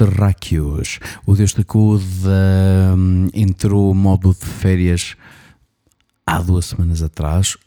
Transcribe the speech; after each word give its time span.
terráqueos. 0.00 0.98
O 1.26 1.34
Deus 1.34 1.52
da 1.52 1.62
Cuda 1.62 2.04
hum, 2.96 3.28
entrou 3.34 3.94
modo 3.94 4.30
de 4.30 4.46
férias 4.46 5.14
há 6.26 6.40
duas 6.40 6.66
semanas 6.66 7.02
atrás, 7.02 7.58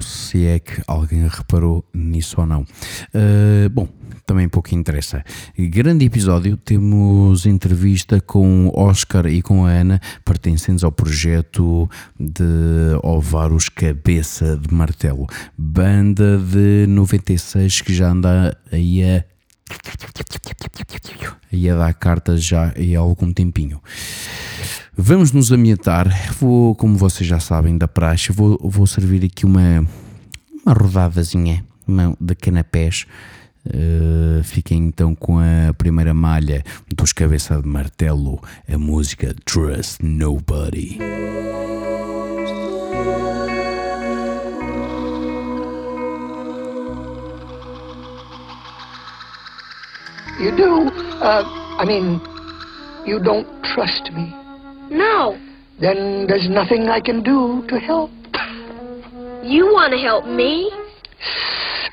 se 0.00 0.46
é 0.46 0.58
que 0.58 0.82
alguém 0.86 1.28
reparou 1.28 1.84
nisso 1.92 2.40
ou 2.40 2.46
não. 2.46 2.62
Uh, 2.62 3.68
bom, 3.70 3.86
também 4.24 4.48
pouco 4.48 4.74
interessa. 4.74 5.22
Grande 5.58 6.06
episódio, 6.06 6.56
temos 6.56 7.44
entrevista 7.44 8.22
com 8.22 8.72
Oscar 8.74 9.26
e 9.26 9.42
com 9.42 9.66
a 9.66 9.70
Ana, 9.70 10.00
pertencentes 10.24 10.84
ao 10.84 10.92
projeto 10.92 11.90
de 12.18 12.42
Ovaros 13.02 13.68
Cabeça 13.68 14.56
de 14.56 14.72
Martelo, 14.72 15.26
banda 15.58 16.38
de 16.38 16.86
96 16.88 17.82
que 17.82 17.94
já 17.94 18.10
anda 18.10 18.56
aí 18.72 19.04
a 19.04 19.31
aí 21.52 21.68
a 21.68 21.76
dar 21.76 21.94
cartas 21.94 22.42
já 22.42 22.72
há 22.74 22.98
algum 22.98 23.32
tempinho. 23.32 23.80
Vamos 24.96 25.32
nos 25.32 25.52
ambientar. 25.52 26.34
Vou, 26.38 26.74
como 26.74 26.96
vocês 26.96 27.28
já 27.28 27.38
sabem 27.40 27.78
da 27.78 27.86
praxe, 27.86 28.32
vou, 28.32 28.58
vou 28.62 28.86
servir 28.86 29.24
aqui 29.24 29.46
uma, 29.46 29.86
uma 30.64 30.74
rodadazinha 30.74 31.64
de 32.20 32.34
canapés. 32.34 33.06
Uh, 33.64 34.42
fiquem 34.42 34.86
então 34.86 35.14
com 35.14 35.38
a 35.38 35.72
primeira 35.74 36.12
malha 36.12 36.64
dos 36.96 37.12
Cabeça 37.12 37.62
de 37.62 37.68
Martelo, 37.68 38.42
a 38.68 38.76
música 38.76 39.34
Trust 39.44 40.04
Nobody. 40.04 40.98
You 50.42 50.50
do? 50.56 50.90
Uh, 51.22 51.44
I 51.78 51.84
mean, 51.84 52.20
you 53.06 53.22
don't 53.22 53.46
trust 53.62 54.10
me. 54.12 54.34
No. 54.90 55.38
Then 55.80 56.26
there's 56.26 56.48
nothing 56.50 56.88
I 56.88 57.00
can 57.00 57.22
do 57.22 57.64
to 57.68 57.78
help. 57.78 58.10
You 59.44 59.66
want 59.66 59.92
to 59.92 59.98
help 59.98 60.26
me? 60.26 60.72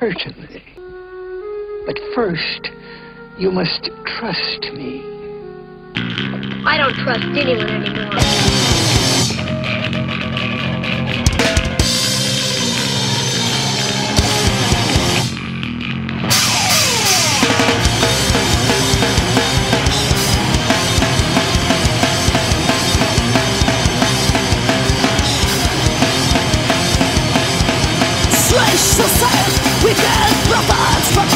Certainly. 0.00 0.64
But 1.86 1.96
first, 2.12 2.70
you 3.38 3.52
must 3.52 3.88
trust 4.18 4.62
me. 4.74 5.00
I 6.66 6.76
don't 6.76 6.94
trust 7.04 7.22
anyone 7.22 7.70
anymore. 7.70 8.79
Wicked 29.90 30.30
prophets 30.46 31.08
for 31.10 31.26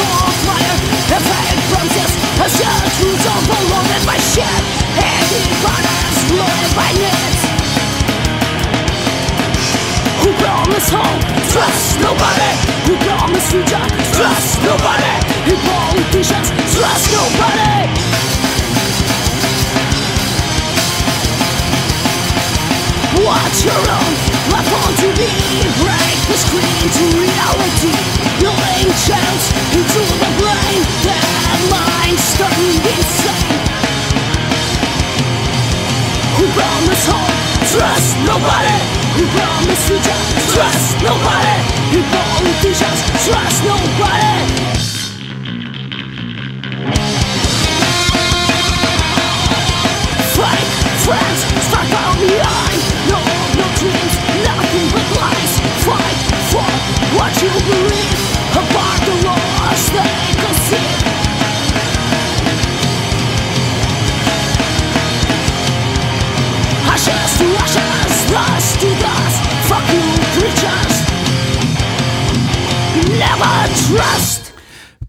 fire 0.47 0.75
A 1.11 1.19
fake 1.19 1.61
promises, 1.71 2.11
a 2.39 2.47
shared 2.55 2.91
truth 2.95 3.23
overloaded 3.35 4.03
by 4.07 4.17
shit 4.31 4.61
Heavy 4.95 5.43
burdens 5.59 6.17
loaded 6.39 6.73
by 6.79 6.89
needs 6.95 7.41
Who 10.23 10.29
promise 10.39 10.89
trust 11.51 11.99
nobody 11.99 12.51
Who 12.87 12.93
promise 13.03 13.51
trust 14.15 14.63
nobody 14.63 15.13
Who 15.47 15.55
politicians, 15.67 16.47
trust 16.71 17.11
nobody 17.11 17.75
Watch 23.19 23.57
your 23.67 23.83
own 23.99 24.13
life 24.51 24.71
on 24.79 24.91
TV 25.01 25.19
Break 25.83 26.19
the 26.29 26.37
screen 26.37 26.85
to 26.95 27.03
reality 27.19 28.14
Into 28.95 29.99
the 30.07 30.29
That 31.03 31.59
mind's 31.67 32.23
Who? 36.39 36.47
Trust 37.75 38.15
nobody 38.23 38.75
Who? 39.19 39.27
Trust 40.55 40.95
nobody 41.03 41.55
politicians? 42.07 42.99
Trust 43.27 43.59
nobody 43.67 44.31
Fake 50.39 50.71
friends 51.03 51.41
No, 53.11 53.19
no 53.59 53.65
dreams, 53.75 54.15
nothing 54.47 54.87
but 54.87 55.07
lies 55.19 55.53
Fight 55.83 56.17
for 56.47 56.63
what 57.19 57.35
you 57.43 57.51
believe 57.67 58.24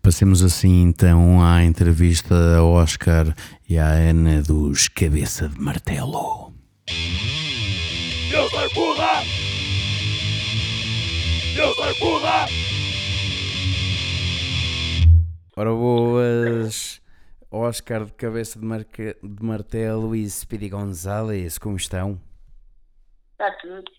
Passemos 0.07 0.43
assim 0.43 0.83
então 0.83 1.45
à 1.45 1.65
entrevista 1.65 2.35
a 2.57 2.65
Oscar 2.65 3.35
e 3.69 3.77
à 3.77 3.89
Ana 3.89 4.41
dos 4.41 4.89
Cabeça 4.89 5.49
de 5.49 5.61
Martelo. 5.61 6.53
Deus 8.31 8.51
te 8.51 8.57
acuda. 8.57 9.25
Deus 11.55 11.75
te 11.75 11.83
acuda. 11.83 12.76
Ora 15.59 15.71
boas, 15.71 17.01
Oscar 17.51 18.05
de 18.05 18.13
Cabeça 18.13 18.59
de, 18.59 18.65
Marca- 18.67 19.17
de 19.23 19.43
Martelo 19.43 20.15
e 20.15 20.29
Speedy 20.29 20.69
Gonzalez, 20.69 21.57
como 21.57 21.77
estão? 21.77 22.21
Está 23.33 23.51
tudo. 23.53 23.91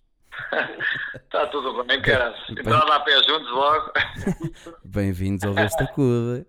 Está 1.16 1.48
tudo 1.50 1.84
bem, 1.84 2.00
caras. 2.04 2.36
Então 2.52 2.86
dá 2.86 3.00
pé 3.00 3.12
juntos 3.24 3.50
logo. 3.50 3.92
Bem-vindos 4.86 5.44
ao 5.46 5.56
Desta 5.56 5.88
Cuda. 5.88 6.46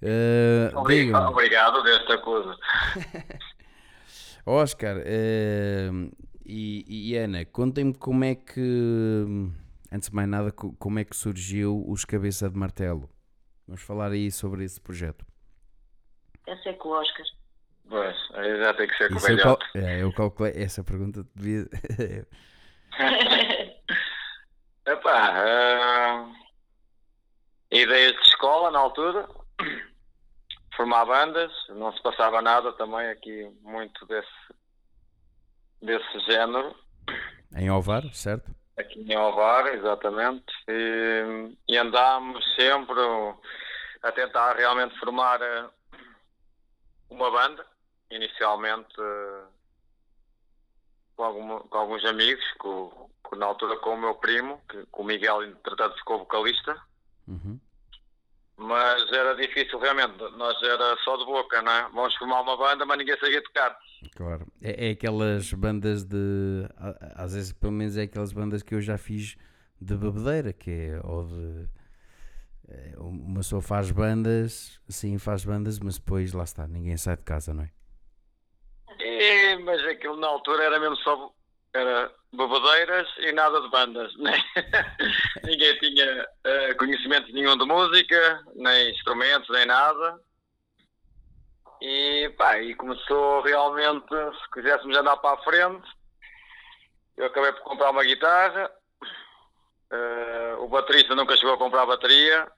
Uh, 0.00 0.70
Obri- 0.78 1.06
digam, 1.06 1.30
Obrigado 1.30 1.82
desta 1.82 2.18
coisa. 2.18 2.56
Oscar 4.46 4.98
uh, 4.98 6.10
e, 6.46 7.10
e 7.10 7.16
Ana, 7.16 7.44
contem-me 7.44 7.94
como 7.94 8.22
é 8.22 8.36
que, 8.36 8.60
antes 9.90 10.10
de 10.10 10.14
mais 10.14 10.28
nada, 10.28 10.52
co- 10.52 10.72
como 10.78 11.00
é 11.00 11.04
que 11.04 11.16
surgiu 11.16 11.84
os 11.88 12.04
Cabeça 12.04 12.48
de 12.48 12.56
Martelo. 12.56 13.10
Vamos 13.66 13.82
falar 13.82 14.12
aí 14.12 14.30
sobre 14.30 14.64
esse 14.64 14.80
projeto. 14.80 15.24
Essa 16.46 16.68
é 16.70 16.72
com 16.74 16.88
o 16.88 16.92
Oscar. 17.00 17.24
Pois, 17.88 18.16
aí 18.34 18.58
já 18.62 18.74
tem 18.74 18.86
que 18.88 18.96
ser 18.96 19.08
com 19.08 19.14
o 19.14 19.18
Isso 19.18 19.36
cal- 19.38 19.58
é, 19.74 20.02
eu 20.02 20.12
calculei, 20.12 20.52
essa 20.56 20.82
pergunta 20.84 21.26
devia. 21.34 21.66
Epá, 24.86 25.32
ah, 25.34 26.32
ideias 27.70 28.12
de 28.12 28.20
escola 28.28 28.70
na 28.70 28.78
altura. 28.78 29.28
Formar 30.76 31.04
bandas, 31.06 31.52
não 31.70 31.92
se 31.92 32.02
passava 32.02 32.42
nada 32.42 32.72
também 32.72 33.08
aqui 33.08 33.48
muito 33.62 34.04
desse, 34.06 34.28
desse 35.80 36.18
género. 36.26 36.74
em 37.56 37.70
Ovar, 37.70 38.02
certo? 38.12 38.52
Aqui 38.76 39.00
em 39.00 39.16
Ovar, 39.16 39.66
exatamente, 39.74 40.44
e, 40.68 41.56
e 41.68 41.76
andámos 41.76 42.44
sempre 42.56 42.98
a 44.02 44.12
tentar 44.12 44.54
realmente 44.56 44.98
formar 44.98 45.40
eh, 45.40 45.68
uma 47.10 47.30
banda, 47.30 47.64
inicialmente 48.10 48.94
eh, 48.98 49.42
com, 51.16 51.60
com 51.60 51.78
alguns 51.78 52.04
amigos, 52.04 52.44
com, 52.58 53.08
com- 53.22 53.36
na 53.36 53.46
altura 53.46 53.76
com 53.78 53.94
o 53.94 54.00
meu 54.00 54.14
primo, 54.16 54.60
que, 54.68 54.84
com 54.86 55.02
o 55.02 55.06
Miguel, 55.06 55.42
entretanto 55.44 55.96
ficou 55.98 56.18
vocalista, 56.18 56.76
Uhum. 57.26 57.58
Mas 58.56 59.12
era 59.12 59.34
difícil 59.34 59.78
realmente, 59.80 60.16
nós 60.36 60.62
era 60.62 60.96
só 61.04 61.16
de 61.16 61.24
boca, 61.24 61.60
não 61.60 61.72
é? 61.72 61.88
Vamos 61.92 62.14
formar 62.16 62.40
uma 62.42 62.56
banda, 62.56 62.86
mas 62.86 62.98
ninguém 62.98 63.18
sabia 63.18 63.42
tocar. 63.42 63.76
Claro. 64.14 64.46
É, 64.62 64.88
é 64.88 64.90
aquelas 64.92 65.52
bandas 65.52 66.04
de. 66.04 66.68
Às 67.16 67.34
vezes, 67.34 67.52
pelo 67.52 67.72
menos, 67.72 67.96
é 67.96 68.02
aquelas 68.02 68.32
bandas 68.32 68.62
que 68.62 68.74
eu 68.74 68.80
já 68.80 68.96
fiz 68.96 69.36
de 69.80 69.96
bebedeira, 69.96 70.52
que 70.52 70.70
é. 70.70 71.00
Ou 71.02 71.24
de. 71.24 71.68
é, 72.68 72.94
Uma 72.98 73.40
pessoa 73.40 73.60
faz 73.60 73.90
bandas, 73.90 74.80
sim, 74.88 75.18
faz 75.18 75.44
bandas, 75.44 75.80
mas 75.80 75.98
depois 75.98 76.32
lá 76.32 76.44
está, 76.44 76.68
ninguém 76.68 76.96
sai 76.96 77.16
de 77.16 77.24
casa, 77.24 77.52
não 77.52 77.64
é? 77.64 77.70
E, 79.00 79.56
mas 79.64 79.84
aquilo 79.86 80.16
na 80.16 80.28
altura 80.28 80.62
era 80.62 80.78
mesmo 80.78 80.96
só 80.98 81.34
era 81.74 82.10
bebedeiras 82.36 83.08
e 83.18 83.32
nada 83.32 83.60
de 83.60 83.68
bandas. 83.68 84.14
né? 84.18 84.32
Ninguém 85.44 85.78
tinha 85.78 86.26
eh, 86.44 86.74
conhecimento 86.74 87.32
nenhum 87.32 87.56
de 87.56 87.64
música, 87.64 88.42
nem 88.54 88.90
instrumentos, 88.90 89.48
nem 89.50 89.66
nada. 89.66 90.20
E, 91.80 92.28
pá, 92.38 92.58
e 92.58 92.74
começou 92.74 93.42
realmente, 93.42 94.08
se 94.08 94.50
quiséssemos 94.52 94.96
andar 94.96 95.16
para 95.18 95.34
a 95.34 95.42
frente, 95.42 95.86
eu 97.16 97.26
acabei 97.26 97.52
por 97.52 97.62
comprar 97.62 97.90
uma 97.90 98.04
guitarra. 98.04 98.70
Eh, 99.90 100.56
o 100.58 100.68
baterista 100.68 101.14
nunca 101.14 101.36
chegou 101.36 101.54
a 101.54 101.58
comprar 101.58 101.86
bateria. 101.86 102.50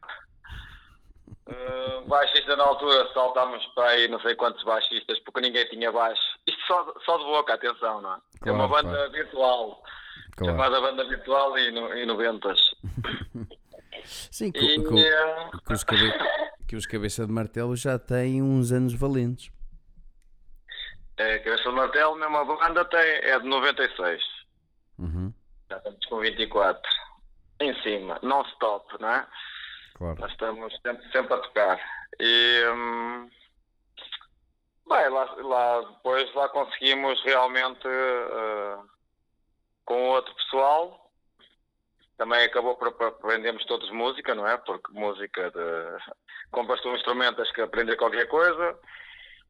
Uh, 1.48 2.04
baixista 2.08 2.56
na 2.56 2.64
altura 2.64 3.08
saltámos 3.14 3.64
para 3.66 3.90
aí 3.90 4.08
não 4.08 4.18
sei 4.18 4.34
quantos 4.34 4.64
baixistas 4.64 5.16
porque 5.20 5.40
ninguém 5.40 5.64
tinha 5.68 5.92
baixo. 5.92 6.20
Isto 6.44 6.55
só, 6.66 6.94
só 7.04 7.18
de 7.18 7.24
boca, 7.24 7.54
atenção, 7.54 8.00
não 8.00 8.14
é? 8.14 8.18
é 8.46 8.52
uma 8.52 8.68
Claro, 8.68 8.84
banda 8.84 8.96
claro. 8.96 9.12
virtual, 9.12 9.82
Claro. 10.36 10.52
chamada 10.52 10.80
banda 10.80 11.08
virtual 11.08 11.58
e, 11.58 11.70
no, 11.72 11.94
e 11.94 12.06
90 12.06 12.54
Sim, 14.04 14.52
que, 14.52 14.58
E, 14.60 14.82
que- 14.84 14.98
eh, 15.06 15.50
que 15.66 15.72
os 15.72 15.84
cabe- 15.84 16.14
que 16.68 16.76
os 16.76 16.86
cabeça 16.86 17.26
de 17.26 17.32
martelo 17.32 17.74
já 17.76 17.98
têm 17.98 18.42
uns 18.42 18.70
anos 18.72 18.92
valentes. 18.94 19.50
é, 21.16 21.38
Cabeça 21.38 21.62
de 21.70 21.74
Martelo, 21.74 22.14
mesmo 22.16 22.36
a 22.36 22.44
banda 22.44 22.84
tem, 22.84 23.00
é 23.00 23.38
de 23.38 23.46
96. 23.46 24.22
Uhum, 24.98 25.32
Já 25.70 25.78
estamos 25.78 26.04
com 26.06 26.18
24. 26.20 26.82
Em 27.60 27.74
cima, 27.82 28.18
non-stop, 28.22 29.00
não 29.00 29.08
é? 29.08 29.26
claro. 29.94 30.20
Nós 30.20 30.30
estamos 30.30 30.72
sempre, 30.82 31.10
sempre 31.10 31.34
a 31.34 31.38
tocar. 31.38 31.80
E 32.20 32.62
hum, 32.68 33.30
bem, 34.88 35.08
lá, 35.08 35.24
lá 35.38 35.80
depois 35.80 36.32
lá 36.34 36.48
conseguimos 36.48 37.22
realmente 37.24 37.86
eh, 37.86 38.78
com 39.84 40.08
outro 40.08 40.34
pessoal. 40.34 41.10
Também 42.16 42.44
acabou 42.44 42.76
por 42.76 42.92
por 42.92 43.08
aprendermos 43.08 43.64
todos 43.66 43.90
música, 43.90 44.34
não 44.34 44.46
é? 44.46 44.56
Porque 44.56 44.92
música 44.92 45.50
de 45.50 46.50
compras 46.50 46.84
um 46.86 46.94
instrumento, 46.94 47.36
tens 47.36 47.52
que 47.52 47.60
aprender 47.60 47.96
qualquer 47.96 48.26
coisa. 48.28 48.78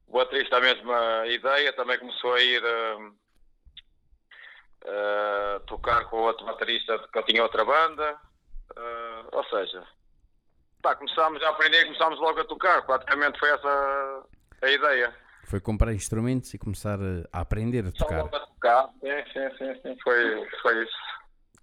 O 0.09 0.19
baterista 0.19 0.57
a 0.57 0.61
mesma 0.61 1.27
ideia, 1.27 1.73
também 1.73 1.99
começou 1.99 2.35
a 2.35 2.41
ir 2.41 2.63
hum, 2.65 3.17
eh, 4.85 5.61
tocar 5.67 6.05
com 6.11 6.19
outro 6.19 6.47
baterista 6.47 6.99
que 7.13 7.23
tinha 7.25 7.43
outra 7.43 7.65
banda. 7.65 8.21
Ou 9.33 9.45
seja, 9.45 9.87
Pá, 10.87 10.95
começámos 10.95 11.43
a 11.43 11.49
aprender 11.49 11.81
e 11.81 11.85
começámos 11.87 12.21
logo 12.21 12.41
a 12.41 12.45
tocar. 12.45 12.81
Praticamente 12.87 13.39
foi 13.41 13.51
essa 13.51 14.25
a 14.63 14.71
ideia. 14.71 15.26
Foi 15.47 15.61
comprar 15.61 15.93
instrumentos 15.93 16.53
e 16.55 16.59
começar 16.59 16.99
a, 17.33 17.41
aprender 17.41 17.87
a 17.87 17.93
tocar. 17.93 18.27
a 18.27 18.29
tocar. 18.29 18.89
Sim, 19.01 19.33
sim, 19.33 19.57
sim, 19.57 19.81
sim. 19.81 19.97
Foi, 20.03 20.49
foi 20.61 20.83
isso. 20.85 20.97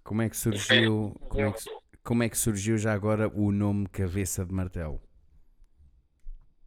Como 0.02 0.22
é 0.22 0.28
que 0.28 0.36
surgiu, 0.36 1.14
como 1.28 1.44
é 1.44 1.52
que, 1.52 1.64
como 2.02 2.22
é 2.22 2.28
que 2.30 2.38
surgiu 2.38 2.78
já 2.78 2.92
agora 2.94 3.28
o 3.28 3.52
nome 3.52 3.86
Cabeça 3.88 4.44
de 4.44 4.52
Martelo? 4.52 5.02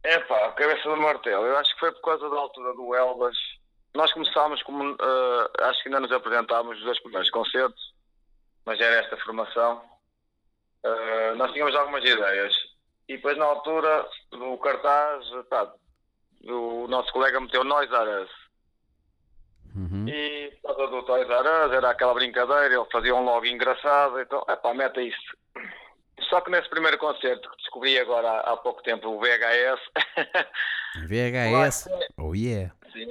É 0.04 0.18
pá, 0.20 0.52
cabeça 0.52 0.88
do 0.88 0.96
martelo. 0.96 1.44
Eu 1.44 1.56
acho 1.56 1.74
que 1.74 1.80
foi 1.80 1.92
por 1.92 2.02
causa 2.02 2.30
da 2.30 2.36
altura 2.36 2.72
do 2.74 2.94
Elbas. 2.94 3.36
Nós 3.94 4.12
começámos 4.12 4.62
como. 4.62 4.84
eh, 4.92 5.64
acho 5.64 5.82
que 5.82 5.88
ainda 5.88 6.00
nos 6.00 6.12
apresentámos 6.12 6.78
os 6.78 6.84
dois 6.84 7.00
primeiros 7.02 7.30
concertos, 7.30 7.94
mas 8.64 8.80
era 8.80 9.02
esta 9.04 9.16
formação. 9.18 9.82
Eh, 10.84 11.34
nós 11.34 11.52
tínhamos 11.52 11.74
algumas 11.74 12.04
ideias. 12.04 12.54
E 13.08 13.16
depois, 13.16 13.36
na 13.36 13.44
altura 13.44 14.08
do 14.30 14.56
cartaz, 14.58 15.24
pá, 15.50 15.72
o 16.44 16.86
nosso 16.88 17.12
colega 17.12 17.40
meteu 17.40 17.64
Nós 17.64 17.92
Aras. 17.92 18.28
Uhum. 19.74 20.08
E 20.08 20.50
por 20.62 20.74
causa 20.74 20.90
do 20.90 21.02
Toys 21.04 21.28
R 21.28 21.66
Us, 21.66 21.72
era 21.72 21.90
aquela 21.90 22.14
brincadeira, 22.14 22.74
ele 22.74 22.84
fazia 22.90 23.14
um 23.14 23.24
logo 23.24 23.46
engraçado, 23.46 24.20
então, 24.20 24.44
epá, 24.48 24.74
meta 24.74 25.00
isso. 25.00 25.36
Só 26.28 26.40
que 26.40 26.50
nesse 26.50 26.68
primeiro 26.68 26.98
concerto 26.98 27.48
que 27.48 27.56
descobri 27.58 27.98
agora 27.98 28.40
há, 28.40 28.56
pouco 28.56 28.82
tempo, 28.82 29.08
o 29.08 29.20
VHS, 29.20 29.80
VHS? 31.06 31.88
Oh 32.18 32.34
yeah! 32.34 32.74
sim, 32.92 33.06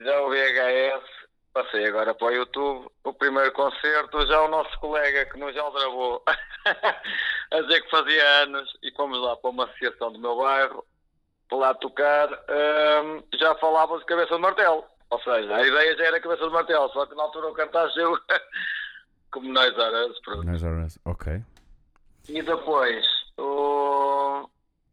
já 0.00 0.20
o 0.22 0.30
VHS, 0.30 1.04
passei 1.52 1.86
agora 1.86 2.12
para 2.12 2.26
o 2.26 2.30
YouTube, 2.30 2.90
o 3.04 3.12
primeiro 3.12 3.52
concerto, 3.52 4.26
já 4.26 4.42
o 4.42 4.48
nosso 4.48 4.76
colega 4.80 5.26
que 5.26 5.38
nos 5.38 5.56
aldrabou, 5.56 6.24
a 6.26 7.60
dizer 7.60 7.82
que 7.82 7.90
fazia 7.90 8.28
anos, 8.42 8.68
e 8.82 8.90
fomos 8.96 9.20
lá 9.20 9.36
para 9.36 9.50
uma 9.50 9.64
associação 9.64 10.12
do 10.12 10.18
meu 10.18 10.36
bairro, 10.36 10.84
lá 11.52 11.74
tocar, 11.74 12.28
hum, 12.30 13.22
já 13.34 13.54
falava 13.56 13.98
de 13.98 14.04
cabeça 14.04 14.34
de 14.34 14.40
martelo. 14.40 14.84
Ou 15.10 15.20
seja, 15.22 15.54
a 15.54 15.66
ideia 15.66 15.96
já 15.96 16.04
era 16.06 16.20
cabeça 16.20 16.44
de 16.44 16.52
martelo, 16.52 16.88
só 16.90 17.06
que 17.06 17.14
na 17.14 17.22
altura 17.22 17.48
o 17.48 17.54
cartaz 17.54 17.94
deu 17.94 18.18
como 19.30 19.52
nós 19.52 19.76
eras. 19.76 20.18
pronto. 20.20 20.44
Nós. 20.44 20.98
Ok. 21.04 21.40
E 22.28 22.42
depois, 22.42 23.06
o... 23.38 24.48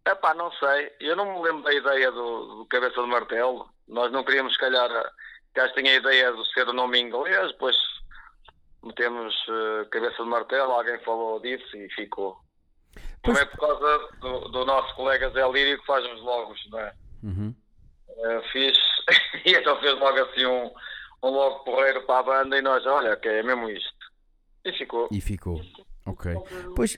Epá, 0.05 0.33
não 0.33 0.51
sei, 0.53 0.91
eu 0.99 1.15
não 1.15 1.25
me 1.25 1.43
lembro 1.43 1.63
da 1.63 1.73
ideia 1.73 2.11
do, 2.11 2.57
do 2.57 2.65
cabeça 2.65 3.01
de 3.01 3.07
martelo. 3.07 3.69
Nós 3.87 4.11
não 4.11 4.23
queríamos, 4.23 4.53
se 4.53 4.59
calhar, 4.59 4.89
que 5.53 5.73
tinha 5.73 5.91
a 5.91 5.95
ideia 5.95 6.33
de 6.33 6.53
ser 6.53 6.67
o 6.67 6.73
nome 6.73 6.99
em 6.99 7.07
inglês, 7.07 7.51
depois 7.51 7.75
metemos 8.83 9.33
eh, 9.47 9.85
cabeça 9.91 10.23
de 10.23 10.29
martelo, 10.29 10.71
alguém 10.71 10.99
falou 10.99 11.39
disso 11.39 11.77
e 11.77 11.89
ficou. 11.89 12.37
Pois- 13.23 13.35
Não 13.37 13.43
é 13.43 13.45
por 13.45 13.59
causa 13.59 14.07
do, 14.19 14.39
do 14.49 14.65
nosso 14.65 14.95
colega 14.95 15.29
Zé 15.29 15.47
Lírio 15.49 15.79
que 15.79 15.85
faz 15.85 16.03
os 16.05 16.21
logos, 16.21 16.59
não 16.71 16.79
é? 16.79 16.93
Uhum. 17.23 17.55
Eh, 18.09 18.41
fiz, 18.51 18.77
e 19.45 19.51
então 19.53 19.79
fez 19.79 19.97
logo 19.99 20.19
assim 20.19 20.45
um, 20.45 20.71
um 21.23 21.29
logo 21.29 21.59
porreiro 21.63 22.01
para 22.03 22.19
a 22.19 22.23
banda 22.23 22.57
e 22.57 22.61
nós, 22.61 22.85
olha, 22.85 23.15
que 23.15 23.27
é 23.27 23.43
mesmo 23.43 23.69
isto. 23.69 23.93
E 24.65 24.71
ficou. 24.73 25.07
E 25.11 25.21
ficou. 25.21 25.61
Ok. 26.05 26.33
Pois, 26.75 26.97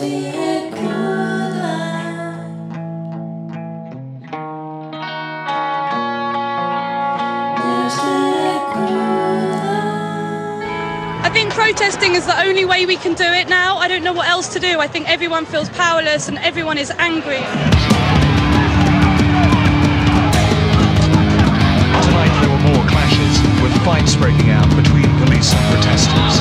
I 0.00 0.47
think 11.38 11.54
protesting 11.54 12.16
is 12.16 12.26
the 12.26 12.36
only 12.40 12.64
way 12.64 12.84
we 12.84 12.96
can 12.96 13.14
do 13.14 13.22
it 13.22 13.48
now. 13.48 13.76
I 13.76 13.86
don't 13.86 14.02
know 14.02 14.12
what 14.12 14.26
else 14.26 14.48
to 14.54 14.58
do. 14.58 14.80
I 14.80 14.88
think 14.88 15.08
everyone 15.08 15.46
feels 15.46 15.68
powerless 15.68 16.26
and 16.26 16.36
everyone 16.38 16.78
is 16.78 16.90
angry. 16.98 17.38
Tonight 22.06 22.34
there 22.40 22.50
were 22.50 22.64
more 22.74 22.84
clashes, 22.90 23.38
with 23.62 23.70
fights 23.86 24.16
breaking 24.16 24.50
out 24.50 24.66
between 24.74 25.06
police 25.22 25.54
and 25.54 25.62
protesters. 25.70 26.34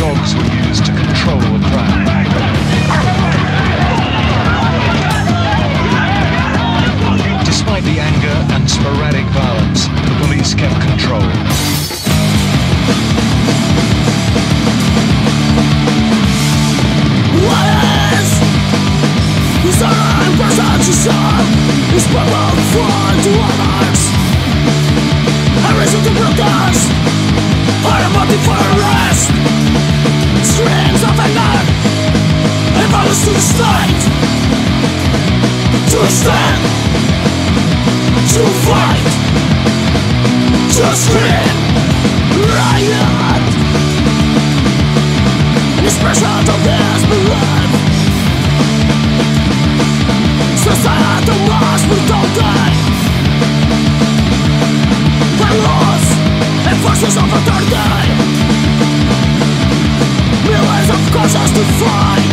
Dogs 0.00 0.30
were 0.32 0.48
used 0.64 0.86
to 0.86 0.92
control 0.96 1.40
the 1.40 1.60
crowd. 1.68 2.08
Despite 7.44 7.84
the 7.84 8.00
anger 8.00 8.36
and 8.54 8.70
sporadic 8.70 9.26
violence, 9.26 9.43
kept 10.56 10.80
control. 10.80 11.20
What 17.44 17.66
is 18.14 18.30
this 19.64 19.78
representation? 19.82 21.34
Is 21.94 22.06
borrowed 22.10 22.60
from 22.74 23.14
the 23.22 23.34
others. 23.38 24.00
A 25.62 25.70
reason 25.78 26.00
to 26.06 26.10
protest. 26.18 26.90
Are 27.86 28.02
a 28.02 28.10
motive 28.14 28.42
for 28.46 28.58
arrest. 28.74 29.30
Streams 30.42 31.02
of 31.02 31.14
anger. 31.18 31.56
And 32.78 32.88
violence 32.90 33.24
to 33.24 33.30
the 33.30 33.40
state. 33.40 34.02
To 35.90 35.98
stand. 36.10 36.62
To 38.34 38.42
fight 38.66 39.24
to 40.74 40.96
scream 40.96 41.54
Riot. 42.50 43.54
An 45.78 45.84
expression 45.84 46.26
of 46.26 46.58
disbelief 46.66 47.54
and 56.66 56.76
forces 56.82 57.16
of 57.16 57.28
authority 57.38 58.10
Millions 60.42 60.90
of 60.90 61.02
causes 61.14 61.50
to 61.54 61.64
fight 61.78 62.30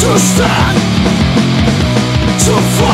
To 0.00 0.18
stand 0.18 0.76
To 2.44 2.54
fight. 2.76 2.93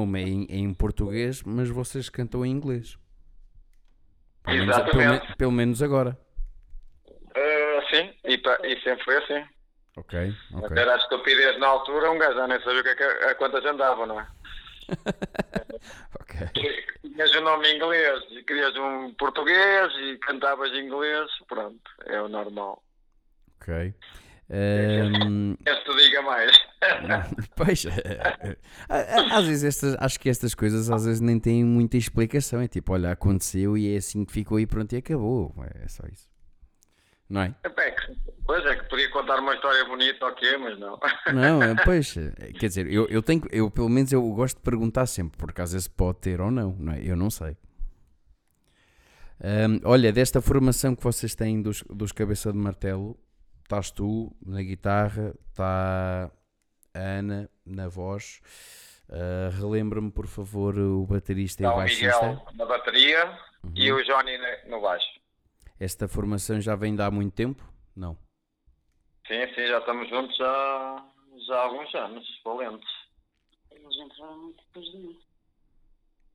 nome 0.00 0.22
é 0.22 0.26
em, 0.26 0.46
é 0.50 0.56
em 0.56 0.72
português, 0.74 1.42
mas 1.42 1.68
vocês 1.68 2.08
cantam 2.08 2.44
em 2.44 2.50
inglês. 2.50 2.98
Pelo 4.44 4.58
menos, 4.58 4.76
pelo, 4.90 5.36
pelo 5.36 5.52
menos 5.52 5.82
agora. 5.82 6.18
Eh, 7.34 7.80
sim, 7.90 8.14
e, 8.24 8.34
e 8.34 8.80
sempre 8.82 9.04
foi 9.04 9.16
assim. 9.18 9.44
Ok, 9.96 10.32
ok. 10.54 10.66
Até 10.66 10.80
era 10.80 10.94
a 10.94 10.96
estupidez 10.96 11.58
na 11.58 11.66
altura, 11.66 12.10
um 12.10 12.18
gajo 12.18 12.34
já 12.36 12.46
nem 12.46 12.60
sabia 12.62 12.80
o 12.80 12.82
que 12.84 12.88
é 12.90 12.94
que, 12.94 13.02
a 13.02 13.34
quantas 13.34 13.64
andavam, 13.64 14.06
não 14.06 14.20
é? 14.20 14.26
ok. 16.20 16.48
Tinhas 17.02 17.34
um 17.34 17.40
nome 17.40 17.68
em 17.68 17.76
inglês 17.76 18.22
e 18.30 18.42
querias 18.44 18.76
um 18.76 19.12
português 19.14 19.92
e 19.96 20.16
cantavas 20.18 20.70
em 20.72 20.86
inglês, 20.86 21.28
pronto, 21.48 21.90
é 22.06 22.22
o 22.22 22.28
normal. 22.28 22.82
Ok. 23.60 23.92
Ehm, 24.50 25.56
Queres 25.64 25.82
que 25.82 25.90
te 25.90 25.96
diga 25.96 26.22
mais? 26.22 26.67
pois, 27.56 27.84
eh, 27.86 28.56
eh, 28.88 29.14
às 29.32 29.46
vezes 29.46 29.64
estas, 29.64 29.96
acho 29.98 30.20
que 30.20 30.28
estas 30.28 30.54
coisas 30.54 30.90
às 30.90 31.04
vezes 31.04 31.20
nem 31.20 31.38
têm 31.38 31.64
muita 31.64 31.96
explicação. 31.96 32.60
É 32.60 32.68
tipo, 32.68 32.92
olha, 32.92 33.10
aconteceu 33.12 33.76
e 33.76 33.92
é 33.94 33.96
assim 33.96 34.24
que 34.24 34.32
ficou 34.32 34.60
e 34.60 34.66
pronto 34.66 34.92
e 34.92 34.96
acabou. 34.98 35.54
É 35.82 35.88
só 35.88 36.04
isso. 36.12 36.28
Não 37.28 37.42
é? 37.42 37.54
É 37.64 37.68
que- 37.90 38.16
Pois 38.46 38.64
é 38.64 38.76
que 38.76 38.88
podia 38.88 39.10
contar 39.10 39.38
uma 39.40 39.54
história 39.54 39.84
bonita, 39.84 40.24
ok, 40.24 40.56
mas 40.56 40.78
não. 40.78 40.98
Não, 41.34 41.62
é, 41.62 41.74
pois, 41.84 42.14
quer 42.58 42.68
dizer, 42.68 42.90
eu, 42.90 43.06
eu 43.08 43.22
tenho, 43.22 43.42
eu 43.50 43.70
pelo 43.70 43.90
menos 43.90 44.10
eu 44.10 44.22
gosto 44.32 44.56
de 44.56 44.62
perguntar 44.62 45.04
sempre, 45.04 45.36
porque 45.36 45.60
às 45.60 45.72
vezes 45.72 45.86
pode 45.86 46.20
ter 46.20 46.40
ou 46.40 46.50
não, 46.50 46.74
não 46.78 46.94
é? 46.94 47.02
Eu 47.04 47.14
não 47.14 47.28
sei. 47.28 47.54
Ahm, 49.42 49.80
olha, 49.84 50.10
desta 50.12 50.40
formação 50.40 50.96
que 50.96 51.02
vocês 51.04 51.34
têm 51.34 51.60
dos, 51.60 51.82
dos 51.90 52.10
Cabeça 52.10 52.50
de 52.50 52.58
Martelo, 52.58 53.18
estás 53.62 53.90
tu 53.90 54.34
na 54.44 54.62
guitarra, 54.62 55.34
está 55.50 56.30
a 56.94 56.98
Ana 56.98 57.48
na 57.64 57.88
voz. 57.88 58.40
Ah, 59.10 59.50
Relembra-me, 59.58 60.10
por 60.10 60.26
favor, 60.26 60.76
o 60.78 61.06
baterista 61.06 61.62
e 61.62 61.66
Está 61.66 61.70
o 61.70 61.74
o 61.74 61.78
baixista. 61.78 62.22
Miguel 62.28 62.46
na 62.54 62.66
bateria 62.66 63.38
e 63.74 63.92
o 63.92 64.04
Johnny 64.04 64.38
no 64.66 64.80
baixo. 64.80 65.06
Esta 65.80 66.08
formação 66.08 66.60
já 66.60 66.74
vem 66.76 66.94
de 66.96 67.02
há 67.02 67.10
muito 67.10 67.34
tempo? 67.34 67.62
Não. 67.96 68.16
Sim, 69.26 69.46
sim, 69.54 69.66
já 69.66 69.78
estamos 69.78 70.08
juntos 70.08 70.36
já, 70.36 71.04
já 71.46 71.54
há 71.56 71.62
alguns 71.64 71.94
anos, 71.94 72.26
valentes. 72.44 72.88
Eles 73.70 73.96
entraram 73.96 74.38
muito 74.38 74.62
depois 74.66 74.86
de 74.86 74.98
mim. 74.98 75.18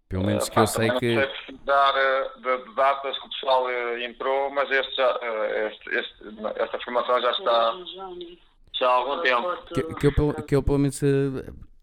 Pelo 0.09 0.23
menos 0.25 0.47
Eh, 0.47 0.51
que 0.51 0.59
eu 0.59 0.67
sei 0.67 0.89
que. 0.99 1.15
Não 1.15 1.21
sei 1.23 1.27
precisar 1.27 1.93
eh, 1.97 2.31
de, 2.37 2.63
de 2.69 2.75
datas 2.75 3.17
que 3.19 3.25
o 3.25 3.29
pessoal 3.31 3.69
eh, 3.69 4.05
entrou, 4.05 4.49
mas 4.51 4.69
este, 4.69 4.95
já, 4.95 5.19
eh, 5.21 5.67
este, 5.71 5.89
este- 5.89 6.23
esta 6.61 6.79
formação 6.81 7.19
já 7.21 7.31
está. 7.31 7.73
Já 8.75 8.87
há 8.87 8.91
algum 8.91 9.21
tempo. 9.21 9.47
Que, 9.73 9.83
que 9.95 10.07
eu, 10.07 10.11
pelo- 10.11 10.33
que 10.43 10.55
eu 10.55 10.63
pelo 10.63 10.77
menos 10.79 11.01
eh, 11.03 11.07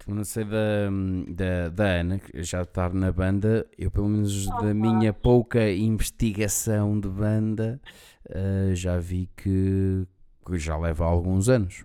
não 0.06 0.24
sei 0.24 0.44
da, 0.44 0.88
da, 1.28 1.68
da 1.68 1.84
Ana, 1.84 2.18
que 2.18 2.42
já 2.42 2.62
estar 2.62 2.92
na 2.92 3.12
banda, 3.12 3.68
eu 3.78 3.90
pelo 3.90 4.08
menos 4.08 4.46
da 4.46 4.74
minha 4.74 5.12
pouca 5.12 5.70
investigação 5.70 6.98
de 6.98 7.08
banda 7.08 7.80
eh, 8.28 8.74
já 8.74 8.98
vi 8.98 9.28
que, 9.36 10.06
que 10.46 10.58
já 10.58 10.76
leva 10.76 11.04
alguns 11.04 11.48
anos. 11.48 11.84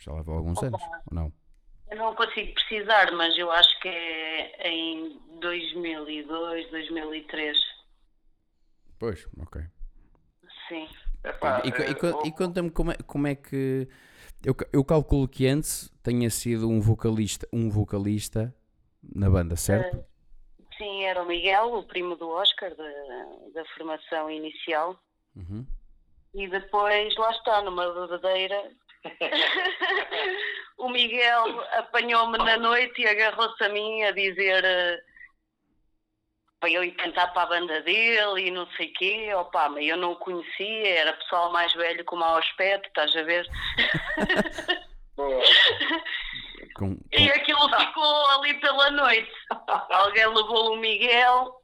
Já 0.00 0.12
leva 0.14 0.32
alguns 0.32 0.62
anos, 0.62 0.80
ou 0.82 1.14
não? 1.14 1.32
Eu 1.90 1.96
não 1.98 2.14
consigo 2.14 2.54
precisar, 2.54 3.10
mas 3.12 3.36
eu 3.36 3.50
acho 3.50 3.80
que 3.80 3.88
é 3.88 4.68
em 4.70 5.20
2002, 5.40 6.70
2003. 6.70 7.58
Pois, 8.98 9.26
ok. 9.38 9.62
Sim. 10.68 10.88
Epá, 11.24 11.62
E, 11.64 11.68
e 11.68 11.72
eh, 11.72 12.14
o- 12.14 12.26
e 12.26 12.32
conta-me 12.32 12.70
como 12.70 12.92
é, 12.92 12.96
como 13.06 13.26
é 13.26 13.34
que. 13.34 13.88
Eu, 14.44 14.54
eu 14.72 14.84
calculo 14.84 15.28
que 15.28 15.46
antes 15.46 15.92
tenha 16.02 16.30
sido 16.30 16.68
um 16.68 16.80
vocalista, 16.80 17.46
um 17.52 17.68
vocalista 17.70 18.54
na 19.14 19.28
banda, 19.28 19.54
certo? 19.56 20.02
Sim, 20.78 21.04
era 21.04 21.22
o 21.22 21.26
Miguel, 21.26 21.74
o 21.74 21.82
primo 21.82 22.16
do 22.16 22.28
Oscar, 22.30 22.74
da, 22.74 22.84
da 23.54 23.64
formação 23.76 24.30
inicial. 24.30 24.98
Uhum. 25.36 25.66
E 26.32 26.48
depois, 26.48 27.14
lá 27.16 27.30
está, 27.32 27.60
numa 27.62 27.92
bebedeira, 27.92 28.70
o 30.78 30.88
Miguel 30.88 31.60
apanhou-me 31.72 32.38
na 32.38 32.56
noite 32.56 33.02
e 33.02 33.06
agarrou-se 33.06 33.62
a 33.62 33.68
mim 33.68 34.02
a 34.04 34.12
dizer 34.12 34.64
eh, 34.64 35.00
para 36.60 36.70
eu 36.70 36.84
ir 36.84 36.92
cantar 36.92 37.32
para 37.32 37.42
a 37.42 37.46
banda 37.46 37.80
dele 37.82 38.46
e 38.46 38.50
não 38.50 38.66
sei 38.76 38.88
o 38.88 38.92
quê. 38.92 39.34
Opa, 39.34 39.68
mas 39.70 39.84
eu 39.84 39.96
não 39.96 40.12
o 40.12 40.16
conhecia, 40.16 40.88
era 41.00 41.12
pessoal 41.14 41.50
mais 41.50 41.72
velho 41.72 42.04
com 42.04 42.16
mau 42.16 42.36
aspecto, 42.36 42.86
estás 42.86 43.14
a 43.16 43.22
ver? 43.22 43.46
Com, 45.16 45.40
com- 46.76 46.98
E 47.12 47.30
aquilo 47.30 47.68
ficou 47.78 48.26
ali 48.30 48.54
pela 48.60 48.90
noite. 48.92 49.30
Alguém 49.66 50.26
levou 50.28 50.74
o 50.74 50.76
Miguel. 50.76 51.56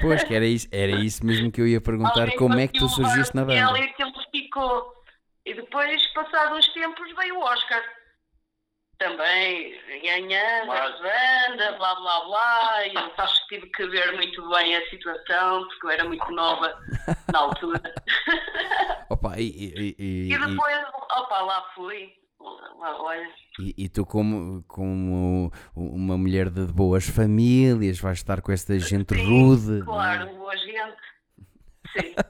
Pois, 0.00 0.24
que 0.24 0.34
era 0.34 0.44
isso, 0.44 0.66
era 0.72 0.90
isso 0.92 1.24
mesmo 1.24 1.52
que 1.52 1.60
eu 1.60 1.66
ia 1.68 1.80
perguntar, 1.80 2.22
alguém 2.22 2.36
como 2.36 2.58
é 2.58 2.66
que 2.66 2.78
tu 2.78 2.88
surgiste 2.88 3.34
na 3.36 3.44
banda? 3.44 3.78
E 3.78 3.82
aquilo 3.84 4.12
ficou. 4.32 4.92
E 5.46 5.54
depois, 5.54 6.04
passados 6.14 6.58
uns 6.58 6.68
tempos, 6.74 7.14
veio 7.16 7.36
o 7.36 7.42
Oscar. 7.42 7.82
Também 8.98 9.80
ganhando 10.02 10.66
Mas- 10.66 10.94
a 10.94 11.48
banda, 11.50 11.72
blá 11.78 11.94
blá 11.94 12.24
blá. 12.24 12.86
E 12.86 12.94
eu 12.94 13.12
acho 13.16 13.46
que 13.48 13.54
tive 13.60 13.70
que 13.72 13.86
ver 13.86 14.12
muito 14.14 14.48
bem 14.50 14.76
a 14.76 14.90
situação, 14.90 15.66
porque 15.68 15.86
eu 15.86 15.90
era 15.90 16.04
muito 16.04 16.30
nova 16.32 16.76
na 17.32 17.38
altura. 17.38 17.80
Opa, 19.08 19.38
e, 19.38 19.48
e, 19.48 19.96
e, 19.98 20.32
E 20.32 20.38
depois, 20.38 20.76
opa, 21.16 21.40
lá 21.42 21.62
fui. 21.74 22.12
Lá, 22.40 23.02
Olha, 23.02 23.28
e, 23.60 23.74
e 23.76 23.88
tu 23.88 24.06
como, 24.06 24.62
como 24.68 25.52
uma 25.74 26.16
mulher 26.16 26.48
de 26.48 26.66
boas 26.66 27.08
famílias 27.08 27.98
vais 27.98 28.18
estar 28.18 28.40
com 28.40 28.52
esta 28.52 28.78
gente 28.78 29.14
sim, 29.14 29.24
rude. 29.24 29.66
não 29.70 29.78
é? 29.80 29.84
Claro, 29.84 30.34
boa 30.36 30.56
gente. 30.56 30.96
Sim. 31.92 32.14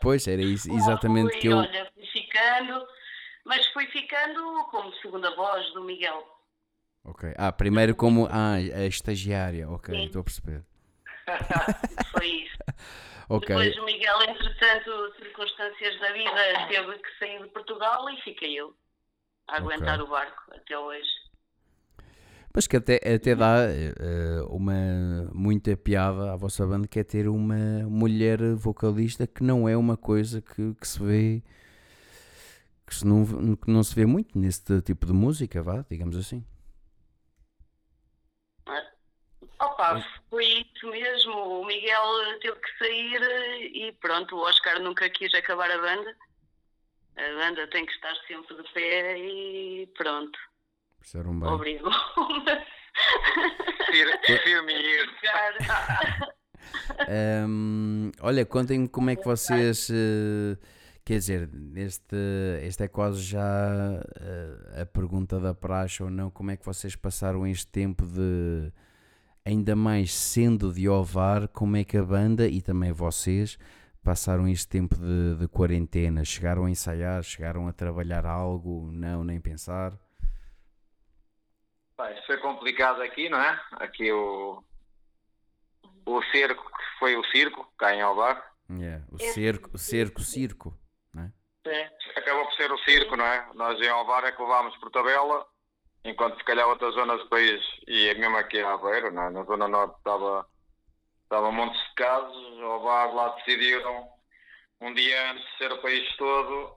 Pois, 0.00 0.26
era 0.26 0.42
isso 0.42 0.68
exatamente 0.72 1.30
fui, 1.30 1.40
que 1.40 1.46
eu... 1.46 1.58
Olha, 1.58 1.88
ficando, 2.12 2.84
mas 3.44 3.66
fui 3.68 3.86
ficando 3.86 4.64
como 4.70 4.92
segunda 4.96 5.34
voz 5.34 5.72
do 5.74 5.82
Miguel. 5.84 6.22
Ok. 7.04 7.32
Ah, 7.36 7.52
primeiro 7.52 7.94
como 7.96 8.26
ah, 8.30 8.54
a 8.54 8.84
estagiária, 8.86 9.68
ok, 9.68 9.94
Sim. 9.94 10.04
estou 10.06 10.20
a 10.20 10.24
perceber. 10.24 10.64
Foi 12.12 12.26
isso. 12.26 12.56
Ok, 13.28 13.48
Depois 13.48 13.74
o 13.78 13.84
Miguel, 13.86 14.22
entretanto, 14.28 15.14
circunstâncias 15.16 15.98
da 16.00 16.12
vida, 16.12 16.66
teve 16.68 16.98
que 16.98 17.18
sair 17.18 17.40
de 17.42 17.48
Portugal 17.48 18.10
e 18.10 18.20
fiquei 18.20 18.60
eu 18.60 18.74
a 19.48 19.56
aguentar 19.56 19.94
Ok. 20.00 20.06
o 20.06 20.10
barco 20.10 20.42
até 20.54 20.76
hoje. 20.78 21.08
mas 22.54 22.66
que 22.66 22.76
até, 22.76 22.96
até 22.96 23.34
dá 23.34 23.64
eh, 23.70 24.42
uma 24.48 24.74
muita 25.32 25.74
piada 25.76 26.32
à 26.32 26.36
vossa 26.36 26.66
banda 26.66 26.86
que 26.86 26.98
é 26.98 27.04
ter 27.04 27.26
uma 27.26 27.56
mulher 27.88 28.38
vocalista 28.56 29.26
que 29.26 29.42
não 29.42 29.66
é 29.66 29.74
uma 29.76 29.96
coisa 29.96 30.42
que, 30.42 30.74
que 30.74 30.86
se 30.86 31.02
vê 31.02 31.42
que, 32.92 32.98
se 32.98 33.06
não, 33.06 33.56
que 33.56 33.70
não 33.70 33.82
se 33.82 33.94
vê 33.94 34.04
muito 34.04 34.38
neste 34.38 34.82
tipo 34.82 35.06
de 35.06 35.12
música, 35.14 35.62
vá, 35.62 35.82
digamos 35.90 36.14
assim. 36.16 36.44
Opa, 39.58 40.04
foi 40.28 40.44
isso 40.44 40.90
mesmo. 40.90 41.32
O 41.32 41.64
Miguel 41.64 42.38
teve 42.40 42.56
que 42.60 42.78
sair 42.78 43.22
eh, 43.22 43.60
e 43.88 43.92
pronto, 43.92 44.36
o 44.36 44.40
Oscar 44.40 44.78
nunca 44.80 45.08
quis 45.08 45.32
acabar 45.34 45.70
a 45.70 45.78
banda. 45.78 46.16
A 47.16 47.34
banda 47.36 47.66
tem 47.68 47.86
que 47.86 47.92
estar 47.92 48.14
sempre 48.26 48.56
de 48.56 48.72
pé 48.72 49.18
e 49.18 49.86
pronto, 49.96 50.38
Perceberam 50.98 51.38
bem? 51.38 51.48
obrigou-me. 51.50 52.44
Fir- 53.90 54.20
Firme 54.44 54.72
olha, 58.20 58.44
contem-me 58.46 58.88
como 58.88 59.10
é 59.10 59.16
que 59.16 59.24
vocês. 59.24 59.88
eh, 59.90 60.56
quer 61.04 61.18
dizer, 61.18 61.50
este, 61.76 62.16
este 62.62 62.84
é 62.84 62.88
quase 62.88 63.20
já 63.22 63.40
eh, 64.20 64.82
a 64.82 64.86
pergunta 64.86 65.38
da 65.40 65.54
praxe 65.54 66.02
ou 66.02 66.10
não. 66.10 66.30
Como 66.30 66.50
é 66.50 66.56
que 66.56 66.64
vocês 66.64 66.96
passaram 66.96 67.46
este 67.46 67.66
tempo 67.66 68.06
de. 68.06 68.72
Ainda 69.44 69.74
mais 69.74 70.14
sendo 70.14 70.72
de 70.72 70.88
Ovar, 70.88 71.48
como 71.48 71.76
é 71.76 71.82
que 71.84 71.96
a 71.96 72.04
banda 72.04 72.46
e 72.46 72.62
também 72.62 72.92
vocês 72.92 73.58
passaram 74.02 74.46
este 74.46 74.68
tempo 74.68 74.94
de, 74.96 75.34
de 75.36 75.48
quarentena? 75.48 76.24
Chegaram 76.24 76.66
a 76.66 76.70
ensaiar? 76.70 77.22
Chegaram 77.24 77.66
a 77.66 77.72
trabalhar 77.72 78.24
algo? 78.24 78.90
Não, 78.92 79.24
nem 79.24 79.40
pensar? 79.40 79.98
Isto 82.14 82.26
foi 82.26 82.38
complicado 82.38 83.00
aqui, 83.02 83.28
não 83.28 83.38
é? 83.40 83.60
Aqui 83.72 84.10
o, 84.12 84.62
o 86.06 86.22
cerco, 86.32 86.62
que 86.62 86.98
foi 86.98 87.16
o 87.16 87.24
circo, 87.26 87.66
cá 87.76 87.94
em 87.94 88.00
Alvar. 88.00 88.42
Yeah, 88.70 89.04
O 89.10 89.18
cerco, 89.18 89.70
o 89.74 89.78
cerco, 89.78 90.20
circo. 90.20 90.81
É? 91.64 91.88
Sim. 91.88 92.10
Acabou 92.16 92.44
por 92.46 92.54
ser 92.54 92.72
o 92.72 92.78
circo, 92.78 93.16
não 93.16 93.24
é? 93.24 93.48
Nós 93.54 93.80
em 93.80 93.88
Alvar 93.88 94.24
é 94.24 94.32
que 94.32 94.42
levámos 94.42 94.76
por 94.78 94.90
tabela, 94.90 95.46
enquanto 96.04 96.36
se 96.38 96.44
calhar 96.44 96.68
outras 96.68 96.94
zonas 96.94 97.20
do 97.20 97.28
país, 97.28 97.62
e 97.86 98.12
mesmo 98.14 98.36
aqui 98.36 98.58
em 98.58 98.62
Aveiro, 98.64 99.12
não 99.12 99.22
é? 99.24 99.30
na 99.30 99.44
Zona 99.44 99.68
Norte 99.68 99.96
estava, 99.98 100.46
estava 101.22 101.52
montes 101.52 101.80
de 101.88 101.94
casos, 101.94 102.60
Alvar 102.62 103.14
lá 103.14 103.28
decidiram, 103.36 104.08
um 104.80 104.92
dia 104.92 105.30
antes 105.30 105.44
de 105.44 105.58
ser 105.58 105.72
o 105.72 105.80
país 105.82 106.16
todo, 106.16 106.74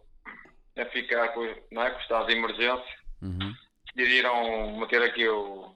a 0.78 0.86
ficar 0.86 1.30
com, 1.30 1.42
não 1.72 1.82
é? 1.84 1.90
com 1.90 1.98
o 1.98 2.02
estado 2.02 2.28
de 2.28 2.34
emergência, 2.34 2.96
Uhum. 3.22 3.56
decidiram 3.96 4.78
meter 4.78 5.02
aqui 5.02 5.28
o... 5.28 5.74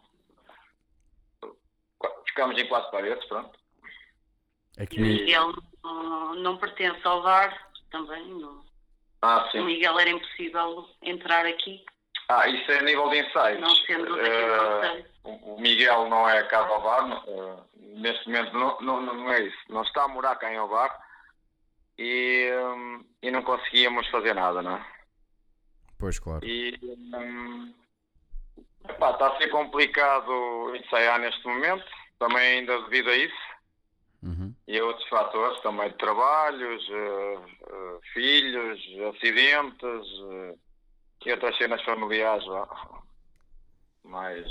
Ficámos 2.28 2.58
em 2.62 2.68
quatro 2.68 2.92
paredes, 2.92 3.26
pronto. 3.28 3.58
Aqui 4.78 4.98
O 5.00 5.02
nem- 5.02 5.14
Miguel 5.22 5.54
não, 5.84 6.36
não 6.36 6.58
pertence 6.58 7.06
ao 7.08 7.22
VAR, 7.24 7.70
também. 7.90 8.24
Não. 8.28 8.64
Ah, 9.22 9.46
O 9.48 9.52
sim. 9.52 9.62
Miguel 9.66 10.00
era 10.00 10.10
impossível 10.10 10.90
entrar 11.02 11.46
aqui, 11.46 11.84
Ah, 12.30 12.48
isso 12.48 12.72
é 12.72 12.80
a 12.80 12.84
nível 12.84 13.10
de 13.10 13.20
ensaios. 13.20 13.60
não 13.60 13.76
sendo 13.76 14.16
daqui 14.16 14.30
Conselho. 14.30 15.06
o 15.24 15.56
o 15.56 15.62
Miguel 15.62 16.08
não 16.10 16.30
é 16.30 16.44
cá 16.44 16.64
de 16.64 16.72
Ovar, 16.72 17.24
eh, 17.28 17.58
neste 17.98 18.28
momento 18.28 18.54
não, 18.54 18.80
não, 18.82 19.02
não 19.02 19.32
é 19.34 19.42
isso. 19.42 19.58
Não 19.68 19.82
está 19.84 20.04
a 20.04 20.08
morar 20.08 20.36
cá 20.38 20.52
em 20.54 20.60
Ovar 20.60 20.98
e, 21.98 22.50
hum, 22.76 23.06
e 23.22 23.30
não 23.32 23.42
conseguíamos 23.44 24.08
fazer 24.10 24.34
nada, 24.34 24.62
não 24.62 24.78
é? 24.78 24.86
Pois, 25.98 26.18
claro. 26.18 26.46
E 26.46 26.80
epá, 28.88 29.12
está 29.12 29.28
a 29.28 29.38
ser 29.38 29.50
complicado 29.50 30.74
ensaiar 30.76 31.20
neste 31.20 31.46
momento, 31.46 31.86
também 32.18 32.60
ainda 32.60 32.82
devido 32.84 33.10
a 33.10 33.16
isso. 33.18 33.50
Uhum. 34.22 34.54
E 34.68 34.82
outros 34.82 35.08
fatores 35.08 35.62
também 35.62 35.90
de 35.90 35.98
trabalhos, 35.98 36.90
eh, 36.90 37.38
eh, 37.68 38.00
filhos, 38.14 38.80
acidentes 39.16 40.08
eh, 40.32 40.56
e 41.26 41.32
outras 41.32 41.58
cenas 41.58 41.82
familiares 41.84 42.46
vá, 42.46 42.68
mais 44.04 44.46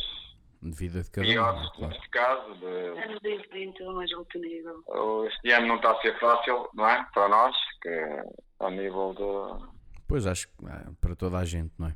Devido 0.61 0.99
a 0.99 1.03
de 1.03 1.11
cada 1.11 1.29
um, 1.29 1.35
claro. 1.35 1.89
neste 1.89 2.09
caso. 2.11 2.55
De, 2.57 2.67
Anos 2.67 3.21
2020 3.23 3.83
a 3.85 3.93
mais 3.93 4.13
alto 4.13 4.39
nível. 4.41 5.27
este 5.27 5.53
ano 5.53 5.67
não 5.69 5.77
está 5.77 5.93
a 5.93 6.01
ser 6.01 6.19
fácil, 6.19 6.69
não 6.75 6.89
é? 6.89 7.07
Para 7.15 7.29
nós, 7.29 7.57
que 7.81 7.89
é 7.89 8.25
ao 8.59 8.71
nível 8.71 9.15
de. 9.15 10.03
Pois 10.09 10.27
acho 10.27 10.49
que 10.49 10.67
ah, 10.67 10.91
para 11.01 11.15
toda 11.15 11.39
a 11.39 11.45
gente, 11.45 11.73
não 11.79 11.89
é? 11.89 11.95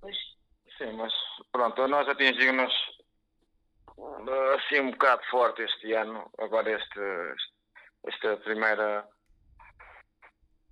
Pois, 0.00 0.16
Sim, 0.76 0.92
mas 0.94 1.12
pronto, 1.52 1.86
nós 1.86 2.08
atingimos 2.08 2.72
assim 4.54 4.80
um 4.80 4.90
bocado 4.90 5.22
forte 5.30 5.62
este 5.62 5.92
ano, 5.94 6.30
agora 6.38 6.70
este, 6.70 7.00
esta 8.06 8.36
primeira 8.38 9.06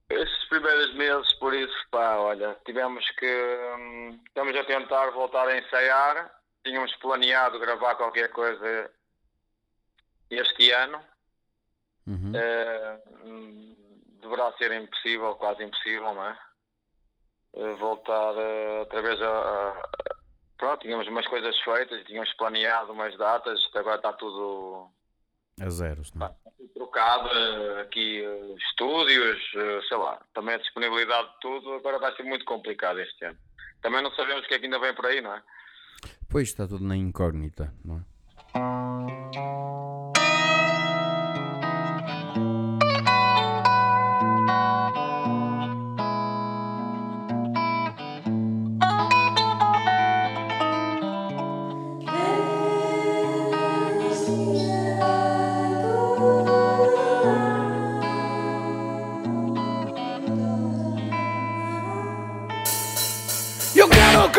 estes 0.08 0.48
primeiros 0.48 0.94
meses, 0.94 1.32
por 1.34 1.52
isso 1.52 1.74
pá, 1.90 2.16
olha, 2.18 2.54
tivemos 2.64 3.04
que 3.18 3.58
hum, 3.76 4.22
estamos 4.28 4.54
a 4.56 4.64
tentar 4.64 5.10
voltar 5.10 5.48
a 5.48 5.58
ensaiar, 5.58 6.32
tínhamos 6.62 6.94
planeado 6.96 7.58
gravar 7.58 7.96
qualquer 7.96 8.30
coisa 8.30 8.90
este 10.30 10.70
ano, 10.70 11.00
Uhum. 12.06 12.32
eh, 12.36 13.02
hum, 13.24 13.76
deverá 14.20 14.52
ser 14.58 14.70
impossível, 14.72 15.34
quase 15.34 15.64
impossível, 15.64 16.14
não 16.14 16.24
é? 16.24 16.38
Eh, 17.54 17.74
voltar 17.74 18.32
eh, 18.36 18.78
outra 18.78 19.02
vez 19.02 19.20
a, 19.20 19.26
a- 19.28 19.82
Pronto, 20.56 20.80
tínhamos 20.80 21.06
umas 21.08 21.26
coisas 21.26 21.58
feitas, 21.60 22.04
tínhamos 22.04 22.32
planeado 22.34 22.92
umas 22.92 23.16
datas, 23.16 23.60
agora 23.74 23.96
está 23.96 24.12
tudo 24.12 24.90
A 25.60 25.68
zeros, 25.68 26.12
não 26.14 26.26
é? 26.26 26.34
trocado, 26.74 27.28
eh, 27.28 27.80
aqui 27.82 28.22
eh, 28.22 28.54
estúdios, 28.70 29.38
eh, 29.54 29.80
sei 29.88 29.96
lá, 29.96 30.20
também 30.34 30.54
a 30.54 30.58
disponibilidade 30.58 31.28
de 31.28 31.40
tudo, 31.40 31.74
agora 31.74 31.98
vai 31.98 32.14
ser 32.16 32.22
muito 32.22 32.44
complicado 32.44 33.00
este 33.00 33.24
ano. 33.24 33.38
Também 33.82 34.02
não 34.02 34.10
sabemos 34.12 34.44
o 34.44 34.48
que 34.48 34.54
é 34.54 34.58
que 34.58 34.64
ainda 34.64 34.78
vem 34.78 34.94
por 34.94 35.06
aí, 35.06 35.20
não 35.20 35.34
é? 35.34 35.42
Pois 36.28 36.48
está 36.48 36.66
tudo 36.66 36.84
na 36.84 36.96
incógnita, 36.96 37.72
não 37.84 37.98
é? 37.98 39.85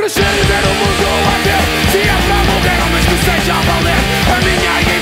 E 0.08 0.20
ver 0.20 0.64
o 0.64 0.74
mundo 0.74 1.06
arder 1.36 1.92
Se 1.92 1.98
é 1.98 2.16
pra 2.28 2.38
morrer, 2.46 2.82
ao 2.82 2.88
menos 2.88 3.06
que 3.06 3.18
seja 3.26 3.52
a 3.52 3.62
valer 3.62 3.98
A 4.34 4.40
minha 4.46 4.97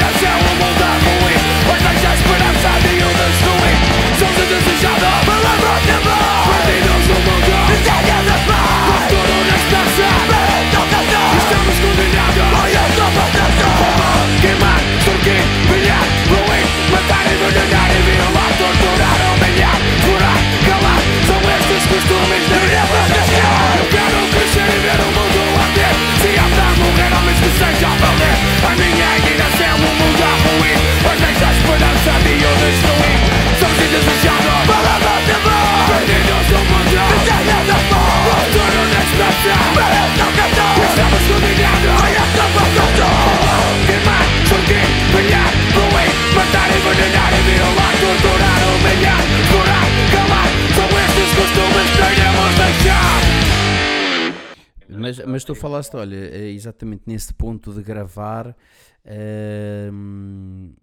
Mas, 55.35 55.43
tu 55.43 55.53
falaste, 55.53 55.93
olha, 55.97 56.15
é 56.15 56.47
exatamente 56.47 57.03
nesse 57.05 57.33
ponto 57.33 57.73
de 57.73 57.83
gravar, 57.83 58.55
ehm, 59.03 60.73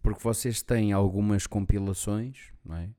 porque 0.00 0.22
vocês 0.22 0.62
têm 0.62 0.92
algumas 0.92 1.48
compilações, 1.48 2.52
não 2.64 2.76
é? 2.76 2.90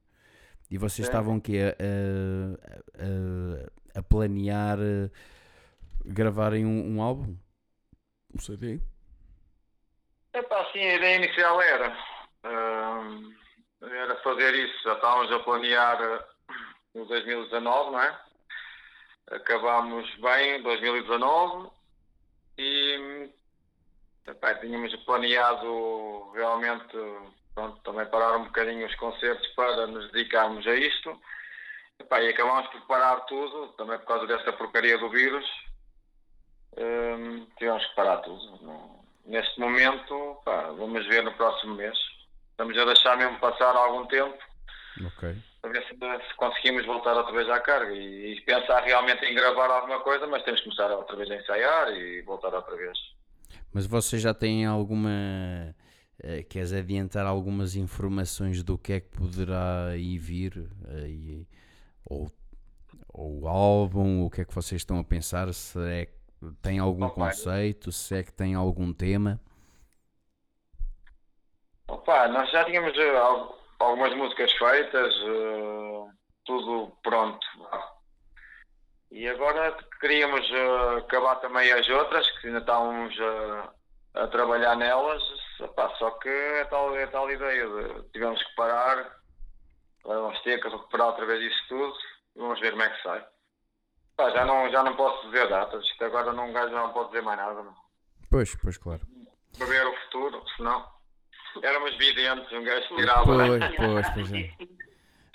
E 0.70 0.78
vocês 0.78 0.96
Sim. 1.08 1.14
estavam 1.14 1.38
aqui 1.38 1.58
a, 1.58 1.70
a- 1.70 3.96
a- 3.96 4.00
a 4.00 4.04
planear 4.04 4.78
eh, 4.82 5.10
gravarem 6.04 6.66
um, 6.66 6.98
um 6.98 7.02
álbum? 7.02 7.34
Um 8.36 8.40
CD? 8.42 8.82
Epá, 10.34 10.66
sim, 10.74 10.80
a 10.80 10.96
ideia 10.96 11.16
inicial 11.16 11.62
era, 11.62 11.98
hum, 12.44 13.34
era 13.84 14.18
fazer 14.22 14.54
isso. 14.54 14.84
Já 14.84 14.96
estávamos 14.96 15.32
a 15.32 15.40
planear 15.40 16.02
eh, 16.02 16.26
no 16.94 17.06
2019, 17.06 17.92
não 17.92 18.02
é? 18.02 18.29
Acabámos 19.32 20.10
bem 20.16 20.56
em 20.56 20.64
2019 20.64 21.70
e 22.58 23.30
epá, 24.28 24.56
tínhamos 24.56 24.96
planeado 25.06 26.32
realmente 26.34 26.98
pronto, 27.54 27.80
também 27.84 28.06
parar 28.08 28.38
um 28.38 28.46
bocadinho 28.46 28.86
os 28.86 28.96
concertos 28.96 29.48
para 29.56 29.88
nos 29.88 30.12
dedicarmos 30.12 30.66
a 30.68 30.76
isto. 30.76 31.20
Epá, 32.00 32.22
e 32.22 32.30
acabámos 32.30 32.70
por 32.72 32.82
parar 32.88 33.20
tudo, 33.22 33.68
também 33.74 33.98
por 34.00 34.06
causa 34.06 34.28
desta 34.28 34.54
porcaria 34.54 34.98
do 34.98 35.10
vírus. 35.10 35.46
Hum, 36.78 37.46
tivemos 37.58 37.86
que 37.86 37.96
parar 37.96 38.18
tudo. 38.18 39.00
Neste 39.26 39.60
momento, 39.60 40.42
pá, 40.46 40.72
vamos 40.72 41.06
ver 41.08 41.24
no 41.24 41.34
próximo 41.34 41.76
mês. 41.76 41.98
Estamos 42.52 42.78
a 42.78 42.86
deixar 42.86 43.18
mesmo 43.18 43.40
passar 43.40 43.76
algum 43.76 44.06
tempo 44.08 44.38
Ok. 45.06 45.36
Para 45.62 45.72
ver 45.72 45.84
se, 45.88 45.94
se 46.30 46.36
conseguimos 46.38 46.86
voltar 46.86 47.16
outra 47.16 47.34
vez 47.34 47.50
à 47.50 47.60
carga 47.60 47.94
e, 47.94 48.34
e 48.34 48.42
pensar 48.42 48.82
realmente 48.84 49.26
em 49.26 49.34
gravar 49.36 49.70
alguma 49.70 50.00
coisa, 50.02 50.26
mas 50.28 50.44
temos 50.44 50.60
que 50.62 50.66
começar 50.70 50.92
outra 50.96 51.16
vez 51.16 51.30
a 51.32 51.36
ensaiar 51.36 51.92
e 51.94 52.22
voltar 52.24 52.54
outra 52.54 52.76
vez. 52.76 52.98
Mas 53.74 53.86
vocês 53.86 54.22
já 54.22 54.34
têm 54.34 54.66
alguma 54.66 55.76
eh, 56.24 56.44
queres 56.44 56.74
adiantar 56.74 57.26
algumas 57.26 57.76
informações 57.76 58.64
do 58.64 58.78
que 58.78 58.94
é 58.94 59.00
que 59.00 59.10
poderá 59.10 59.88
aí 59.90 60.18
vir? 60.18 60.70
eh, 60.90 61.08
e- 61.10 61.48
ou, 62.06 62.32
ou 63.14 63.42
o 63.44 63.48
álbum, 63.48 64.26
o 64.26 64.30
que 64.32 64.42
é 64.42 64.46
que 64.46 64.54
vocês 64.56 64.82
estão 64.82 65.00
a 65.00 65.04
pensar? 65.04 65.54
Se 65.54 65.80
é 65.80 66.06
que 66.08 66.14
tem 66.62 66.80
algum 66.80 67.08
Ok. 67.08 67.16
conceito, 67.16 67.92
se 67.92 68.16
é 68.16 68.24
que 68.24 68.34
tem 68.34 68.56
algum 68.56 68.94
tema? 68.94 69.40
Opa, 71.88 72.28
nós 72.30 72.50
já 72.52 72.64
tínhamos 72.66 72.98
al- 72.98 73.59
algumas 73.80 74.14
músicas 74.16 74.52
feitas, 74.54 75.14
eh, 75.16 76.12
tudo 76.46 76.96
pronto. 77.02 77.46
E 79.12 79.28
agora 79.28 79.76
queríamos 80.00 80.48
eh, 80.52 80.98
acabar 81.00 81.36
também 81.38 81.72
as 81.72 81.88
outras, 81.90 82.30
que 82.40 82.48
ainda 82.48 82.60
estávamos 82.60 83.18
eh, 83.20 83.70
a 84.16 84.28
trabalhar 84.28 84.76
nelas, 84.76 85.24
Opa, 85.60 85.94
só 85.98 86.12
que 86.12 86.30
é 86.30 86.66
tal, 86.66 86.96
é 86.96 87.06
tal 87.08 87.30
ideia 87.30 87.68
de 87.68 88.04
tivemos 88.12 88.42
que 88.42 88.56
parar, 88.56 88.98
agora 90.04 90.22
vamos 90.22 90.42
ter 90.42 90.62
que 90.62 90.70
recuperar 90.70 91.08
outra 91.08 91.26
vez 91.26 91.52
isso 91.52 91.68
tudo 91.68 91.94
e 92.36 92.40
vamos 92.40 92.60
ver 92.62 92.72
como 92.72 92.84
é 92.84 92.90
que 92.90 93.04
sai. 93.04 93.26
Pá, 94.16 94.30
já, 94.32 94.46
não, 94.46 94.70
já 94.72 94.84
não 94.84 94.96
posso 94.96 95.26
dizer 95.30 95.50
datas, 95.50 95.84
isto 95.84 96.06
agora 96.06 96.32
não, 96.32 96.50
um 96.50 96.54
gajo 96.54 96.74
não 96.74 96.94
pode 96.94 97.10
dizer 97.10 97.24
mais 97.24 97.38
nada. 97.38 97.62
Não. 97.62 97.76
Pois, 98.30 98.56
pois, 98.56 98.78
claro. 98.78 99.02
Prever 99.58 99.86
o 99.86 99.96
futuro, 100.04 100.42
senão 100.56 100.99
éramos 101.64 101.98
videntes, 101.98 102.52
um 102.52 102.64
gajo 102.64 102.96
tirava. 102.96 103.24
Pois, 103.24 103.76
pois, 103.76 104.10
pois 104.14 104.34
é. 104.34 104.52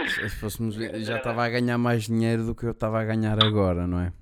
Se 0.09 0.29
se 0.29 0.37
fôssemos, 0.37 0.75
já 0.75 1.17
estava 1.19 1.45
a 1.45 1.49
ganhar 1.49 1.79
mais 1.79 2.05
dinheiro 2.05 2.45
do 2.45 2.55
que 2.55 2.65
eu 2.65 2.73
estava 2.73 3.01
a 3.01 3.05
ganhar 3.05 3.43
agora, 3.43 3.87
não 3.87 4.01
é? 4.01 4.13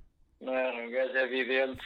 Não? 0.41 0.53
Um 0.53 0.91
gajo 0.91 1.17
é 1.17 1.27
vidente. 1.27 1.81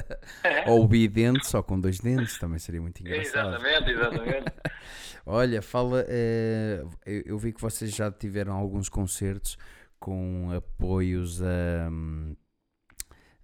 Ou 0.66 0.86
bidente, 0.88 1.46
só 1.46 1.62
com 1.62 1.78
dois 1.78 2.00
dentes, 2.00 2.38
também 2.38 2.58
seria 2.58 2.80
muito 2.80 3.00
engraçado. 3.00 3.54
Exatamente, 3.54 3.90
exatamente. 3.90 4.52
Olha, 5.24 5.62
fala, 5.62 6.04
eh, 6.08 6.84
eu, 7.06 7.38
vi 7.38 7.52
que 7.52 7.60
vocês 7.60 7.94
já 7.94 8.10
tiveram 8.10 8.54
alguns 8.54 8.88
concertos 8.88 9.56
com 10.00 10.50
apoios 10.50 11.40
a, 11.40 11.88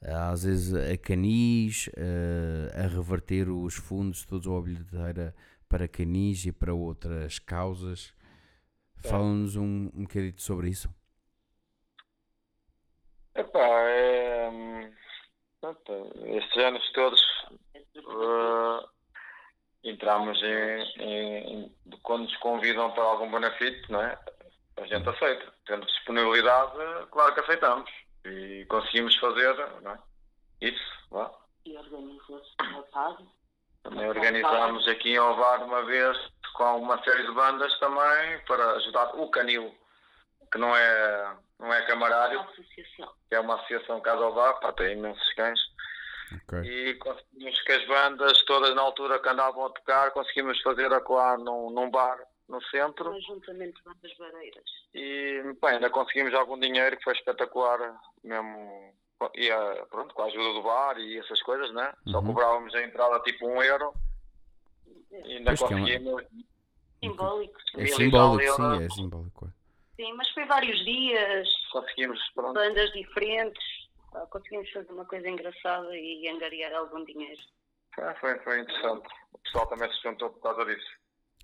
a, 0.05 0.31
às 0.31 0.43
vezes 0.43 0.75
a 0.75 0.97
canis, 0.97 1.89
eh, 1.97 2.73
a 2.75 2.89
reverter 2.89 3.49
os 3.49 3.77
fundos 3.77 4.27
todos 4.27 4.49
à 4.49 4.61
bilheteira 4.61 5.35
para 5.69 5.89
canis 5.89 6.45
e 6.47 6.53
para 6.53 6.75
outras 6.75 7.39
causas. 7.39 8.13
Fala-nos 8.97 9.55
um, 9.57 9.91
um 9.95 10.03
bocadinho 10.03 10.39
sobre 10.39 10.69
isso. 10.71 10.89
Epá, 13.35 13.61
é, 13.61 14.49
hum, 14.51 14.93
pronto, 15.61 16.13
estes 16.27 16.57
anos 16.65 16.93
todos 16.93 17.23
eh, 17.75 18.87
entramos 19.85 20.43
em, 20.43 21.03
em- 21.03 21.65
em- 21.65 21.77
quando 22.03 22.25
nos 22.25 22.37
convidam 22.39 22.91
para 22.93 23.05
algum 23.05 23.31
benefício, 23.31 23.85
não 23.91 24.03
é? 24.03 24.19
A 24.79 24.87
gente 24.87 25.09
aceita. 25.09 25.53
Tendo 25.67 25.87
disponibilidade, 25.87 26.73
claro 27.11 27.35
que 27.35 27.41
aceitamos. 27.41 27.91
E 28.25 28.65
conseguimos 28.69 29.15
fazer, 29.17 29.55
não 29.83 29.93
é? 29.93 29.99
Isso, 30.61 31.09
vá. 31.11 31.33
E 31.65 31.77
organizou-se 31.77 32.51
uma 32.61 32.83
tarde. 32.85 33.25
Também 33.83 34.09
organizámos 34.09 34.87
aqui 34.89 35.11
em 35.11 35.19
Ovar 35.19 35.63
uma 35.65 35.83
vez 35.85 36.17
com 36.55 36.79
uma 36.79 37.03
série 37.03 37.23
de 37.25 37.33
bandas 37.33 37.79
também 37.79 38.41
para 38.47 38.73
ajudar 38.73 39.15
o 39.15 39.31
Canil, 39.31 39.75
que 40.51 40.59
não 40.59 40.75
é, 40.77 41.37
não 41.59 41.73
é 41.73 41.87
camarário, 41.87 42.45
é 43.31 43.41
uma 43.41 43.55
associação 43.55 44.01
Casa 44.01 44.27
Ovar, 44.27 44.59
pá, 44.61 44.73
tem 44.73 44.99
imensos 44.99 45.33
cães. 45.35 45.61
Ok. 46.35 46.59
E 46.61 46.95
conseguimos 46.95 47.63
que 47.63 47.73
as 47.73 47.87
bandas, 47.87 48.43
todas 48.45 48.75
na 48.75 48.83
altura 48.83 49.19
que 49.19 49.29
andavam 49.29 49.67
a 49.67 49.71
tocar, 49.71 50.11
conseguimos 50.11 50.61
fazer 50.61 50.93
acolá 50.93 51.39
num, 51.39 51.71
num 51.71 51.91
bar 51.91 52.19
no 52.49 52.63
centro. 52.65 53.11
Um 53.11 53.17
ajuntamento 53.17 53.79
de 53.79 53.85
bandas 53.85 54.17
vareiras. 54.19 54.65
E 54.95 55.43
bem, 55.61 55.71
ainda 55.71 55.91
conseguimos 55.91 56.35
algum 56.35 56.59
dinheiro 56.59 56.97
que 56.97 57.05
foi 57.05 57.15
espetacular 57.15 57.79
mesmo. 58.25 58.95
E, 59.35 59.51
ah, 59.51 59.87
pronto, 59.91 60.15
com 60.15 60.23
a 60.23 60.27
ajuda 60.27 60.53
do 60.55 60.63
bar 60.63 60.99
e 60.99 61.19
essas 61.19 61.43
coisas, 61.43 61.73
né? 61.75 61.93
Só 62.09 62.19
Uhum. 62.21 62.27
cobrávamos 62.27 62.75
a 62.75 62.83
entrada 62.85 63.19
tipo 63.21 63.49
um 63.49 63.63
euro. 63.63 63.93
E 65.11 65.37
ainda 65.39 65.55
Pois 65.57 65.59
que 65.63 65.65
é 65.75 65.77
uma- 65.77 65.87
conseguimos. 65.87 66.25
Simbólico. 67.03 67.59
É 67.77 67.83
e 67.83 67.89
simbólico, 67.89 68.55
sim, 68.57 68.63
euros. 68.63 68.81
é 68.81 68.89
simbólico. 68.91 69.47
é. 69.47 69.59
Sim, 70.03 70.13
mas 70.15 70.31
foi 70.31 70.45
vários 70.47 70.79
dias, 70.85 71.49
Conseguimos, 71.73 72.21
pronto. 72.35 72.55
bandas 72.55 72.93
diferentes. 72.93 73.63
Conseguimos 74.31 74.71
fazer 74.71 74.93
uma 74.93 75.05
coisa 75.05 75.29
engraçada 75.29 75.97
e 75.97 76.29
angariar 76.29 76.73
algum 76.75 77.05
dinheiro. 77.05 77.41
Foi, 77.95 78.15
foi, 78.15 78.39
foi 78.41 78.61
interessante. 78.61 79.09
O 79.33 79.39
pessoal 79.39 79.67
também 79.67 79.93
se 79.93 80.03
juntou 80.03 80.31
por 80.31 80.41
causa 80.41 80.65
disso. 80.65 80.87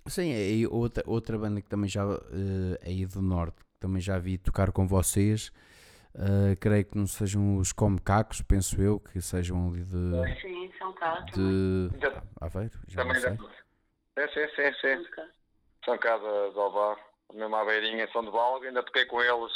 Sim, 0.07 0.33
aí 0.33 0.65
outra, 0.67 1.03
outra 1.07 1.37
banda 1.37 1.61
que 1.61 1.69
também 1.69 1.89
já 1.89 2.03
eh, 2.03 2.79
aí 2.89 3.05
do 3.05 3.21
Norte, 3.21 3.57
que 3.63 3.79
também 3.79 4.01
já 4.01 4.17
vi 4.19 4.37
tocar 4.37 4.71
com 4.71 4.87
vocês. 4.87 5.51
Eh, 6.17 6.55
creio 6.55 6.85
que 6.85 6.97
não 6.97 7.05
sejam 7.07 7.57
os 7.57 7.71
Comecacos, 7.71 8.41
penso 8.41 8.81
eu, 8.81 8.99
que 8.99 9.21
sejam 9.21 9.67
ali 9.69 9.83
de, 9.83 10.39
Sim, 10.41 10.71
são 10.77 10.93
cá 10.93 11.21
também. 11.23 11.89
de 11.91 11.99
Já- 12.01 12.23
Aveiro, 12.41 12.79
já 12.87 13.03
não 13.03 13.13
Também 13.13 13.21
sei. 13.21 13.37
dá- 13.37 14.27
Sim, 14.33 14.47
sim, 14.55 14.73
sim, 14.81 15.03
sim. 15.13 15.21
São 15.83 15.97
cá 15.97 16.17
de, 16.17 16.51
de 16.53 16.57
Ovar, 16.59 16.97
mesmo 17.33 17.55
à 17.55 17.65
beirinha, 17.65 18.09
São 18.11 18.23
de 18.23 18.31
Valga, 18.31 18.67
ainda 18.67 18.81
toquei 18.83 19.05
com 19.05 19.21
eles. 19.21 19.51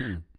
Hum. 0.00 0.22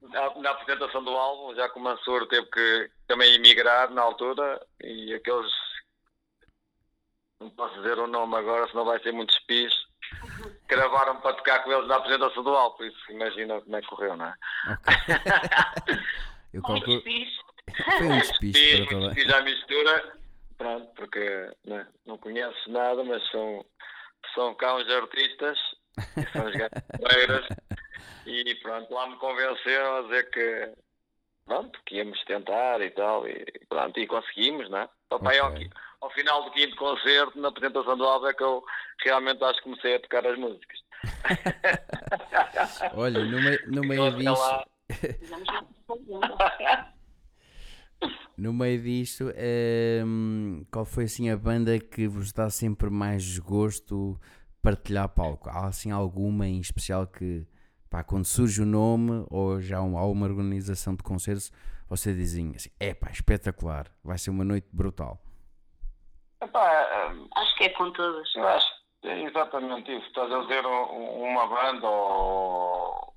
Na, 0.00 0.32
na 0.36 0.50
apresentação 0.52 1.02
do 1.02 1.10
álbum, 1.10 1.56
já 1.56 1.68
que 1.68 1.76
o 1.76 1.82
Mansur 1.82 2.28
teve 2.28 2.46
que 2.46 2.88
também 3.08 3.34
emigrar 3.34 3.90
na 3.90 4.00
altura 4.00 4.64
e 4.80 5.12
aqueles. 5.12 5.50
Não 7.40 7.50
posso 7.50 7.74
dizer 7.74 7.98
o 7.98 8.06
nome 8.06 8.36
agora, 8.36 8.68
senão 8.68 8.84
vai 8.84 9.00
ser 9.02 9.12
muito 9.12 9.30
espis. 9.32 9.72
Gravaram 10.68 11.20
para 11.20 11.34
tocar 11.36 11.64
com 11.64 11.72
eles 11.72 11.88
na 11.88 11.96
apresentação 11.96 12.42
do 12.42 12.54
álbum, 12.54 12.76
por 12.76 12.86
isso 12.86 13.12
imagina 13.12 13.60
como 13.60 13.76
é 13.76 13.80
que 13.80 13.86
correu, 13.88 14.16
não 14.16 14.26
é? 14.26 14.34
Ok. 14.70 15.98
Eu 16.52 16.62
calculo. 16.62 17.02
Foi 17.02 18.06
um 18.06 18.18
despiste 18.18 18.76
Fiz, 18.76 18.86
para 18.86 19.00
toda. 19.00 19.14
fiz 19.14 19.32
à 19.32 19.40
mistura, 19.42 20.18
pronto, 20.56 20.90
porque 20.94 21.50
né, 21.66 21.86
não 22.06 22.18
conheço 22.18 22.70
nada, 22.70 23.04
mas 23.04 23.26
são, 23.30 23.64
são 24.34 24.50
uns 24.50 24.88
artistas, 24.90 25.58
são 26.32 26.46
os 26.46 26.52
gajos 26.54 27.48
e 28.26 28.54
pronto, 28.56 28.92
lá 28.92 29.06
me 29.06 29.16
convenceram 29.16 29.98
a 29.98 30.02
dizer 30.02 30.30
que 30.30 30.72
pronto, 31.46 31.80
que 31.86 31.96
íamos 31.96 32.22
tentar 32.24 32.80
e 32.82 32.90
tal, 32.90 33.26
e 33.26 33.44
pronto, 33.68 33.98
e 33.98 34.06
conseguimos, 34.06 34.68
né? 34.68 34.88
Só 35.08 35.18
para 35.18 35.32
aí 35.32 35.70
ao, 36.00 36.10
final 36.10 36.44
do 36.44 36.50
quinto 36.50 36.76
concerto, 36.76 37.40
na 37.40 37.48
apresentação 37.48 37.96
do 37.96 38.04
álbum, 38.04 38.26
é 38.26 38.34
que 38.34 38.42
eu 38.42 38.62
realmente 39.04 39.42
acho 39.44 39.58
que 39.58 39.64
comecei 39.64 39.96
a 39.96 40.00
tocar 40.00 40.26
as 40.26 40.38
músicas. 40.38 40.78
Olha, 42.94 43.24
no 43.24 43.42
meio, 43.42 43.70
no 43.70 43.82
meio 43.82 44.06
Eles 44.06 44.18
disso, 44.18 44.64
no 48.36 48.52
meio 48.52 48.82
disto, 48.82 49.32
ehm, 49.36 50.64
qual 50.70 50.84
foi 50.84 51.04
assim 51.04 51.30
a 51.30 51.36
banda 51.36 51.78
que 51.78 52.08
vos 52.08 52.32
dá 52.32 52.50
sempre 52.50 52.90
mais 52.90 53.38
gosto 53.38 54.20
partilhar 54.62 55.08
palco? 55.08 55.48
Há 55.48 55.66
assim 55.66 55.90
alguma 55.90 56.46
em 56.46 56.60
especial 56.60 57.06
que 57.06 57.46
pá, 57.88 58.04
quando 58.04 58.24
surge 58.24 58.62
o 58.62 58.66
nome 58.66 59.24
ou 59.30 59.60
já 59.60 59.78
há 59.78 59.82
uma, 59.82 60.26
organização 60.26 60.94
de 60.94 61.02
concertos, 61.02 61.52
você 61.88 62.14
dizem 62.14 62.52
assim, 62.54 62.70
é 62.78 62.94
pá, 62.94 63.10
espetacular, 63.10 63.90
vai 64.02 64.18
ser 64.18 64.30
uma 64.30 64.44
noite 64.44 64.68
brutal. 64.72 65.22
Epá, 66.42 66.72
é, 66.72 67.12
Acho 67.40 67.56
que 67.56 67.64
é 67.64 67.68
com 67.70 67.90
todas. 67.92 68.34
Eu 68.34 68.46
acho 68.48 68.78
é 69.04 69.22
exatamente 69.22 69.94
isso. 69.96 70.06
Estás 70.08 70.32
a 70.32 70.40
dizer 70.40 70.66
um- 70.66 71.22
uma 71.24 71.46
banda 71.46 71.86
ou. 71.88 73.14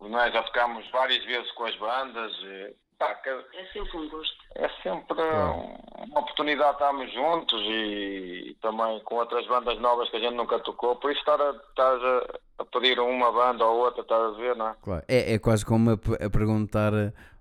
Não 0.00 0.20
é? 0.20 0.30
Já 0.32 0.42
tocámos 0.42 0.88
várias 0.90 1.24
vezes 1.24 1.50
com 1.52 1.64
as 1.64 1.76
bandas. 1.76 2.32
E, 2.42 2.74
pá, 2.98 3.14
que- 3.16 3.28
É 3.30 3.64
sempre 3.72 3.96
um 3.98 4.08
gosto. 4.10 4.36
é 4.56 4.68
sempre 4.82 5.22
uma 5.22 6.20
oportunidade 6.20 6.70
de 6.70 6.74
estarmos 6.74 7.12
juntos 7.12 7.60
e 7.64 8.56
também 8.60 9.00
com 9.04 9.14
outras 9.16 9.46
bandas 9.46 9.78
novas 9.78 10.08
que 10.10 10.16
a 10.16 10.20
gente 10.20 10.34
nunca 10.34 10.58
tocou. 10.60 10.96
Por 10.96 11.10
isso 11.10 11.20
estar 11.20 11.40
a, 11.40 11.50
estar 11.50 11.94
a, 11.94 12.38
a 12.58 12.64
pedir 12.64 12.98
a 12.98 13.02
uma 13.02 13.32
banda 13.32 13.64
ou 13.64 13.80
outra, 13.84 14.02
estás 14.02 14.34
a 14.34 14.38
ver, 14.38 14.56
não 14.56 14.68
é? 14.68 14.74
Claro, 14.82 15.04
é, 15.08 15.34
é 15.34 15.38
quase 15.38 15.64
como 15.64 15.90
a, 15.90 15.94
a 15.94 16.30
perguntar 16.30 16.92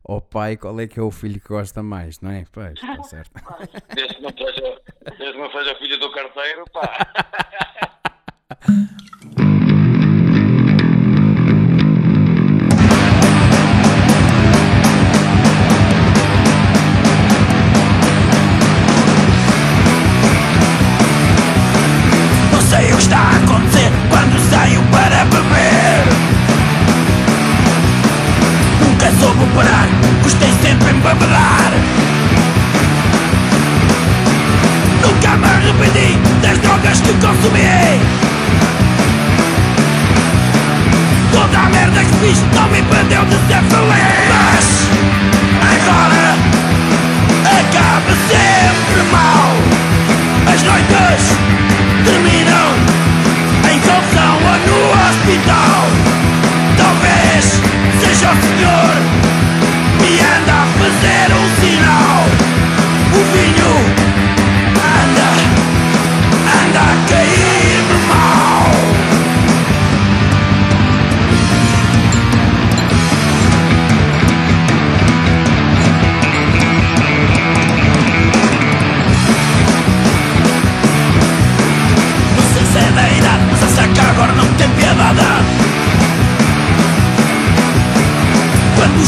ao 0.07 0.21
pai 0.21 0.57
qual 0.57 0.79
é 0.79 0.87
que 0.87 0.99
é 0.99 1.03
o 1.03 1.11
filho 1.11 1.39
que 1.39 1.47
gosta 1.47 1.83
mais, 1.83 2.19
não 2.21 2.31
é? 2.31 2.45
Pois, 2.51 2.73
está 2.73 3.03
certo. 3.03 3.31
Desde 3.93 4.15
que 4.15 4.21
não 4.21 4.31
seja, 4.31 4.81
desde 5.17 5.33
que 5.33 5.37
não 5.37 5.51
seja 5.51 5.75
filho 5.75 5.99
do 5.99 6.11
carteiro, 6.11 6.65
pá. 6.71 7.07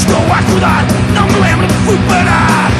estou 0.03 0.33
a 0.33 0.39
acordar, 0.39 0.85
não 1.13 1.27
me 1.27 1.39
lembro 1.39 1.67
que 1.67 1.73
fui 1.85 1.97
parar 2.09 2.71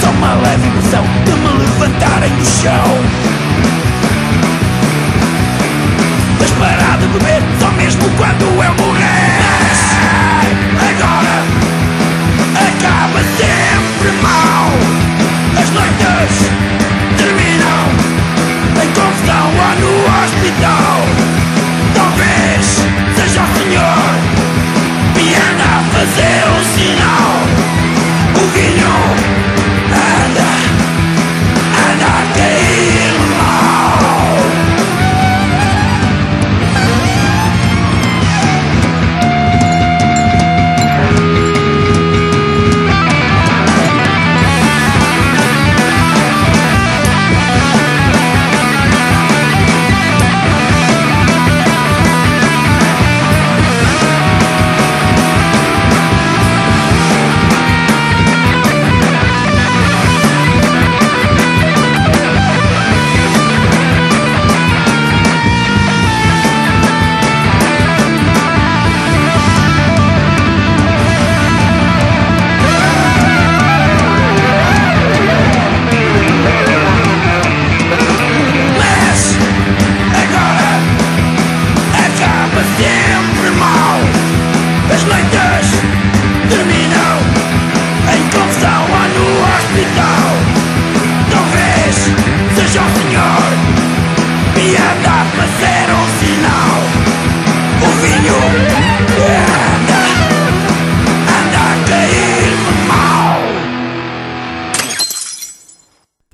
Só 0.00 0.10
uma 0.10 0.34
leve 0.34 0.66
emoção 0.66 1.04
de 1.24 1.32
me 1.32 1.58
levantarem 1.58 2.30
do 2.30 2.44
chão. 2.44 2.98
Mas 6.38 6.50
parar 6.52 6.98
de 6.98 7.06
beber 7.06 7.42
só 7.60 7.70
mesmo 7.72 8.02
quando 8.16 8.42
eu 8.42 8.74
morrer. 8.84 9.34
Agora 10.90 11.36
acaba 12.68 13.20
sempre 13.38 14.10
mal. 14.22 14.68
As 15.62 15.70
noites 15.70 16.93
fazer 26.14 26.48
um 26.48 26.62
sinal 26.62 27.23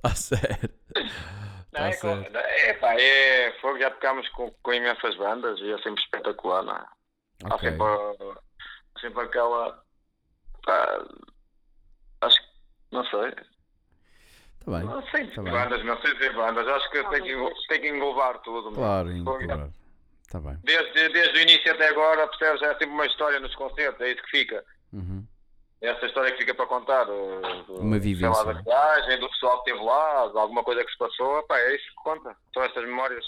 Está 0.04 0.14
sério. 0.14 0.70
Não, 1.72 1.80
é, 1.86 1.90
Tá 1.90 2.00
com- 2.00 2.22
certo. 2.22 2.36
é, 2.36 2.72
pá, 2.74 2.94
é 3.00 3.52
fogo, 3.60 3.78
já 3.78 3.90
tocámos 3.90 4.28
com, 4.30 4.50
com 4.62 4.72
imensas 4.72 5.14
bandas 5.16 5.58
e 5.60 5.70
é 5.72 5.78
sempre 5.78 6.02
espetacular, 6.02 6.62
não 6.62 6.74
é? 6.76 6.84
Há 7.44 7.58
sempre, 7.58 7.84
sempre 9.00 9.22
aquela. 9.24 9.84
pá, 10.64 11.04
acho 12.22 12.40
que. 12.40 12.48
não 12.92 13.04
sei. 13.06 13.28
Está 14.60 14.70
bem. 14.72 14.80
Não 14.84 15.02
sei 15.10 15.26
Tá 15.28 15.42
bem. 15.42 15.52
bandas, 15.52 15.84
não 15.84 16.00
sei 16.02 16.16
se 16.18 16.30
bandas. 16.30 16.68
Acho 16.68 16.90
que 16.90 17.04
tem 17.10 17.22
que, 17.22 17.66
tem 17.68 17.80
que 17.80 17.88
englobar 17.88 18.38
tudo. 18.40 18.72
Claro, 18.72 19.08
claro. 19.46 19.72
Está 20.22 20.40
bem. 20.40 20.58
Desde, 20.62 21.08
desde 21.08 21.38
o 21.38 21.42
início 21.42 21.72
até 21.72 21.88
agora, 21.88 22.26
percebes? 22.28 22.62
É 22.62 22.68
sempre 22.72 22.86
uma 22.86 23.06
história 23.06 23.40
nos 23.40 23.54
concertos, 23.54 24.00
é 24.00 24.12
isso 24.12 24.22
que 24.24 24.30
fica. 24.30 24.64
Uhum. 24.92 25.26
Essa 25.80 26.06
história 26.06 26.30
que 26.32 26.38
fica 26.38 26.54
para 26.54 26.66
contar. 26.66 27.06
eh, 27.08 27.62
do- 27.66 27.80
Uma 27.80 27.98
vivência. 27.98 28.28
lá, 28.44 28.52
da 28.52 28.60
viagem, 28.60 29.18
do 29.18 29.28
pessoal 29.30 29.62
que 29.62 29.70
esteve 29.70 29.84
lá, 29.84 30.28
de 30.28 30.38
alguma 30.38 30.62
coisa 30.62 30.84
que 30.84 30.90
se 30.92 30.98
passou. 30.98 31.42
Pá, 31.46 31.58
é 31.58 31.74
isso 31.74 31.86
que 31.88 31.94
conta. 31.96 32.36
São 32.52 32.62
essas 32.62 32.84
memórias. 32.84 33.24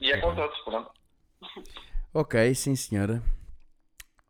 E 0.00 0.12
é 0.12 0.20
com 0.20 0.34
todos, 0.34 0.56
pronto. 0.60 0.90
Ok, 2.14 2.54
sim 2.54 2.76
senhora. 2.76 3.20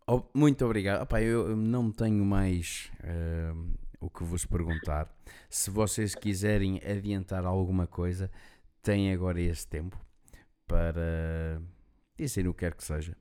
Oh, 0.06 0.22
muito 0.32 0.64
obrigado. 0.64 1.02
Opá, 1.02 1.20
eu 1.20 1.54
não 1.54 1.92
tenho 1.92 2.24
mais 2.24 2.90
ehm, 3.04 3.74
o 4.00 4.08
que 4.08 4.24
vos 4.24 4.46
perguntar. 4.46 5.06
Se 5.50 5.70
vocês 5.70 6.14
quiserem 6.14 6.80
adiantar 6.82 7.44
alguma 7.44 7.86
coisa, 7.86 8.30
têm 8.82 9.12
agora 9.12 9.38
esse 9.40 9.68
tempo 9.68 9.98
para 10.66 11.60
dizer 12.16 12.48
o 12.48 12.54
que 12.54 12.60
quer 12.60 12.74
que 12.74 12.82
seja. 12.84 13.14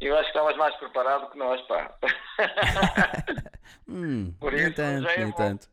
Eu 0.00 0.14
acho 0.14 0.24
que 0.24 0.28
estavas 0.38 0.56
mais 0.56 0.74
preparado 0.76 1.30
que 1.30 1.38
nós, 1.38 1.60
pá. 1.66 1.96
Hum, 3.88 4.32
Por 4.38 4.52
nem 4.52 4.66
isso, 4.66 4.74
tanto, 4.76 5.02
já 5.04 5.12
é 5.12 5.16
nem 5.18 5.26
bom. 5.30 5.36
tanto. 5.36 5.68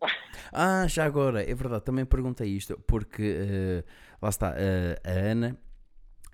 Ah, 0.52 0.86
já 0.88 1.04
agora, 1.06 1.44
é 1.44 1.54
verdade, 1.54 1.84
também 1.84 2.06
perguntei 2.06 2.48
isto, 2.48 2.78
porque 2.88 3.24
eh, 3.40 3.84
lá 4.22 4.30
está, 4.30 4.54
eh, 4.56 5.00
a 5.04 5.10
Ana 5.32 5.58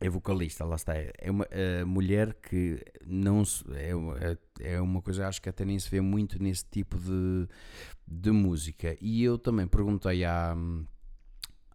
é 0.01 0.09
vocalista, 0.09 0.65
lá 0.65 0.75
está, 0.75 0.93
é 0.95 1.13
uma 1.31 1.47
eh, 1.51 1.83
mulher 1.85 2.33
que 2.35 2.83
não 3.05 3.43
se, 3.45 3.63
é, 3.75 3.95
uma- 3.95 4.17
é- 4.59 4.79
uma 4.81 5.01
coisa, 5.01 5.27
acho 5.27 5.41
que 5.41 5.49
até 5.49 5.63
nem 5.65 5.79
se 5.79 5.89
vê 5.89 5.99
muito 6.01 6.41
nesse 6.41 6.65
tipo 6.65 6.97
de, 6.97 7.47
de 8.07 8.31
música. 8.31 8.95
E 9.01 9.23
eu 9.23 9.37
também 9.37 9.65
perguntei 9.67 10.23
à, 10.25 10.55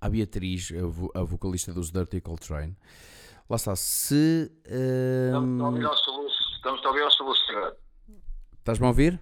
à 0.00 0.08
Beatriz, 0.08 0.70
a, 0.72 0.86
vo- 0.86 1.12
a 1.14 1.22
vocalista 1.22 1.72
dos 1.72 1.90
Dirty 1.90 2.20
Coltrane, 2.20 2.76
lá 3.48 3.56
está, 3.56 3.74
se. 3.76 4.50
Estamos 4.64 5.34
a 5.34 5.36
ehm, 5.36 5.60
ouvir 5.62 5.84
aos 5.84 6.00
soluços. 6.04 6.56
Estamos 6.56 6.84
a 6.84 6.88
ouvir. 6.88 7.74
Estás-me 8.58 8.84
a 8.86 8.88
ouvir? 8.88 9.20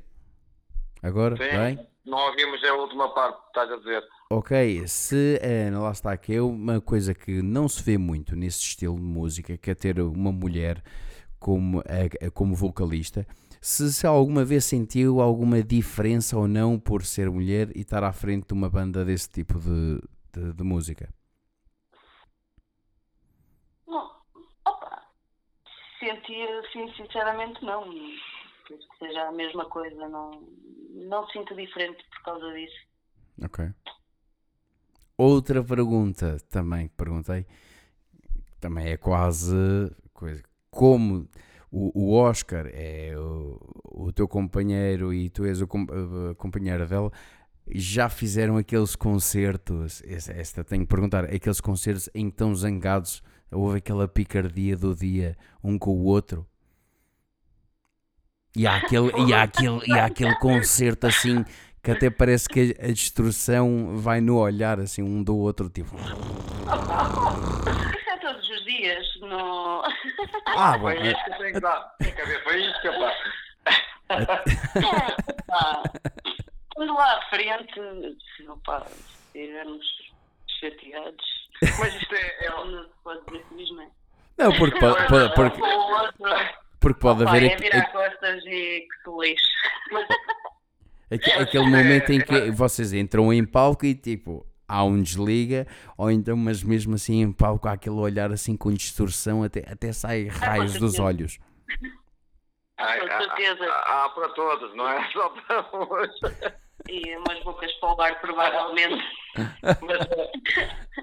Agora? 1.02 1.36
Sim, 1.36 1.42
Bem? 1.56 1.88
não 2.06 2.18
ouvimos 2.18 2.62
a 2.64 2.74
última 2.74 3.12
parte 3.12 3.40
que 3.42 3.46
estás 3.48 3.70
a 3.72 3.76
dizer. 3.78 4.02
Ok, 4.30 4.86
se 4.86 5.40
Ana, 5.42 5.80
lá 5.80 5.90
está, 5.90 6.16
que 6.16 6.34
é 6.34 6.40
uma 6.40 6.80
coisa 6.80 7.12
que 7.12 7.42
não 7.42 7.68
se 7.68 7.82
vê 7.82 7.98
muito 7.98 8.34
nesse 8.36 8.60
estilo 8.60 8.94
de 8.96 9.02
música, 9.02 9.58
que 9.58 9.70
é 9.70 9.74
ter 9.74 10.00
uma 10.00 10.30
mulher 10.32 10.82
como, 11.38 11.80
a- 11.80 12.30
como 12.30 12.54
vocalista, 12.54 13.26
se, 13.60 13.92
se 13.92 14.06
alguma 14.06 14.44
vez 14.44 14.64
sentiu 14.64 15.20
alguma 15.20 15.62
diferença 15.62 16.38
ou 16.38 16.46
não 16.48 16.78
por 16.78 17.04
ser 17.04 17.28
mulher 17.30 17.70
e 17.76 17.80
estar 17.80 18.02
à 18.04 18.12
frente 18.12 18.46
de 18.46 18.54
uma 18.54 18.70
banda 18.70 19.04
desse 19.04 19.28
tipo 19.28 19.58
de, 19.58 20.00
de, 20.32 20.52
de 20.54 20.62
música. 20.62 21.12
Não, 23.92 24.10
opa, 24.66 25.02
sentir 26.00 26.48
assim, 26.60 26.90
sinceramente 26.94 27.62
não. 27.62 27.84
Penso 28.66 28.88
que 28.88 28.98
seja 28.98 29.28
a 29.28 29.32
mesma 29.32 29.66
coisa, 29.66 30.08
não, 30.08 30.30
não 30.94 31.28
sinto 31.28 31.54
diferente 31.54 32.02
por 32.08 32.22
causa 32.22 32.52
disso. 32.54 32.86
Ok. 33.44 33.70
Outra 35.18 35.62
pergunta 35.62 36.38
também 36.48 36.88
que 36.88 36.94
perguntei, 36.96 37.46
também 38.58 38.88
é 38.88 38.96
quase 38.96 39.54
coisa. 40.14 40.42
Como 40.70 41.28
o, 41.70 42.14
Oscar 42.14 42.66
é 42.72 43.14
o, 43.16 43.58
o 44.06 44.12
teu 44.12 44.26
companheiro 44.26 45.12
e 45.12 45.28
tu 45.28 45.44
és 45.44 45.60
o 45.60 45.66
com- 45.66 45.86
a 46.30 46.34
companheira 46.34 46.86
dela, 46.86 47.12
já 47.68 48.08
fizeram 48.08 48.56
aqueles 48.56 48.96
concertos, 48.96 50.02
esta, 50.06 50.32
esta 50.32 50.64
tenho 50.64 50.82
que 50.82 50.88
perguntar, 50.88 51.24
aqueles 51.24 51.60
concertos 51.60 52.08
em 52.14 52.28
estão 52.28 52.54
zangados, 52.54 53.22
houve 53.52 53.78
aquela 53.78 54.08
picardia 54.08 54.76
do 54.76 54.94
dia 54.94 55.36
um 55.62 55.78
com 55.78 55.90
o 55.90 56.04
outro. 56.04 56.46
E 58.54 58.66
há 58.66 58.76
aquele, 58.76 59.10
e 59.26 59.32
há 59.32 59.42
aquele, 59.42 59.80
e 59.86 59.92
há 59.92 60.04
aquele 60.06 60.34
concerto 60.36 61.06
assim 61.06 61.44
que 61.82 61.90
até 61.90 62.10
parece 62.10 62.48
que 62.48 62.76
a 62.78 62.86
destruição 62.88 63.96
vai 63.96 64.20
no 64.20 64.38
olhar 64.38 64.78
assim 64.78 65.02
um 65.02 65.22
do 65.22 65.36
outro, 65.36 65.68
tipo. 65.68 65.96
Isso 65.96 66.06
é 68.10 68.16
todos 68.18 68.48
os 68.48 68.64
dias, 68.64 69.04
no... 69.20 69.82
Ah, 70.46 70.78
bom, 70.78 70.84
Foi 70.84 71.08
isto 71.08 71.24
que 71.24 71.38
tem 71.38 71.52
que 71.54 71.60
dar. 71.60 71.94
Tem 71.98 72.14
que 72.14 72.20
haver 72.20 72.44
faísca, 72.44 72.92
pá. 72.92 73.12
Pá, 75.48 75.82
Quando 76.74 76.94
lá 76.94 77.18
à 77.18 77.22
frente, 77.30 77.74
se, 78.36 78.48
opá, 78.48 78.84
se 79.32 79.40
estivermos 79.40 79.86
chateados, 80.60 81.41
Mas 81.78 81.94
isto 81.94 82.14
é, 82.14 82.46
é 82.46 82.50
não 82.50 82.82
se 82.84 82.90
pode 83.04 83.20
dizer 83.26 83.44
feliz, 83.48 83.70
não 83.72 83.82
é? 83.82 83.88
Não, 84.38 84.52
porque 84.56 84.78
pode, 84.80 85.06
pode- 85.08 85.34
porque, 85.34 85.60
porque 86.80 87.00
pode 87.00 87.22
opá, 87.22 87.30
haver 87.30 87.42
é 87.44 87.54
aqu- 87.54 87.62
virar 87.62 87.92
costas 87.92 88.44
e 88.44 88.80
que 88.80 88.88
se 89.04 89.10
lixe. 89.20 89.44
aqu- 91.10 91.42
aquele 91.42 91.66
momento 91.66 92.10
em 92.10 92.20
que 92.20 92.50
vocês 92.50 92.92
entram 92.92 93.32
em 93.32 93.44
palco 93.44 93.84
e 93.86 93.94
tipo. 93.94 94.46
Há 94.68 94.84
um 94.84 95.02
desliga, 95.02 95.66
ou 95.98 96.10
então, 96.10 96.34
mas 96.34 96.62
mesmo 96.62 96.94
assim 96.94 97.20
em 97.20 97.30
palco, 97.30 97.68
há 97.68 97.72
aquele 97.72 97.96
olhar 97.96 98.32
assim 98.32 98.56
com 98.56 98.72
distorção, 98.72 99.42
até, 99.42 99.70
até 99.70 99.92
sai 99.92 100.28
raios 100.28 100.72
dos 100.78 100.92
certeza. 100.92 101.02
olhos. 101.02 101.38
Ai, 102.78 103.00
Com 103.00 103.06
há- 103.12 103.18
certeza. 103.18 103.64
Há, 103.70 104.04
há 104.04 104.08
para 104.08 104.28
todos, 104.30 104.74
não 104.74 104.88
é 104.88 105.06
só 105.12 105.28
para 105.28 105.60
uns. 105.74 106.10
E 106.88 107.16
umas 107.16 107.42
bocas 107.44 107.72
para 107.74 107.88
o 107.92 107.96
bar, 107.96 108.20
provavelmente. 108.20 109.02
Mas, 109.62 110.08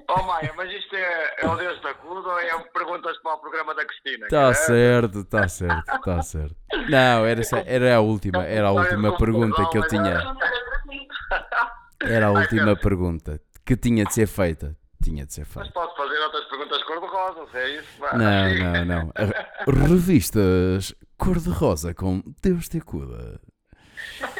oh 0.10 0.24
Maia, 0.24 0.54
mas 0.56 0.72
isto 0.72 0.96
é, 0.96 1.36
é 1.40 1.48
o 1.48 1.56
Deus 1.56 1.82
da 1.82 1.94
Cruz 1.96 2.26
ou 2.26 2.40
é 2.40 2.60
perguntas 2.74 3.18
para 3.24 3.34
o 3.34 3.38
programa 3.40 3.74
da 3.74 3.86
Cristina? 3.86 4.26
Está 4.26 4.50
É? 4.50 4.54
certo, 4.54 5.20
está 5.20 5.48
certo, 5.48 5.96
está 5.96 6.22
certo. 6.22 6.56
Não, 6.90 7.26
era, 7.26 7.42
era 7.66 7.96
a 7.96 8.00
última, 8.02 8.44
era 8.46 8.68
a 8.68 8.72
última 8.72 9.18
pergunta 9.18 9.66
que 9.70 9.78
eu 9.78 9.88
tinha. 9.88 10.36
Era 12.02 12.28
a 12.28 12.32
última 12.38 12.76
pergunta 12.76 13.42
que 13.66 13.76
tinha 13.78 14.04
de 14.06 14.14
ser 14.14 14.28
feita. 14.28 14.76
Tinha 15.02 15.26
de 15.26 15.34
ser 15.34 15.46
Mas 15.56 15.68
feita. 15.68 15.72
posso 15.72 15.96
fazer 15.96 16.18
outras 16.20 16.44
perguntas 16.50 16.84
cor-de-rosa, 16.84 17.48
se 17.52 17.58
é 17.58 17.70
isso? 17.80 17.88
Não, 18.14 18.54
não, 18.56 18.86
não. 18.86 19.14
Revistas 19.88 20.94
cor-de-rosa 21.18 21.94
com 21.94 22.22
Deus 22.44 22.68
te 22.68 22.82
cuida. 22.82 23.40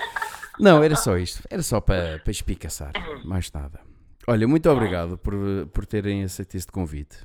Não, 0.60 0.84
era 0.84 0.96
só 0.96 1.18
isto. 1.18 1.42
Era 1.50 1.64
só 1.64 1.80
para, 1.80 2.20
para 2.20 2.32
espicaçar. 2.32 2.92
Mais 3.26 3.52
nada. 3.52 3.80
Olha, 4.28 4.48
muito 4.48 4.70
obrigado 4.70 5.18
por, 5.18 5.34
por 5.74 5.86
terem 5.86 6.24
aceito 6.24 6.56
este 6.56 6.72
convite. 6.72 7.18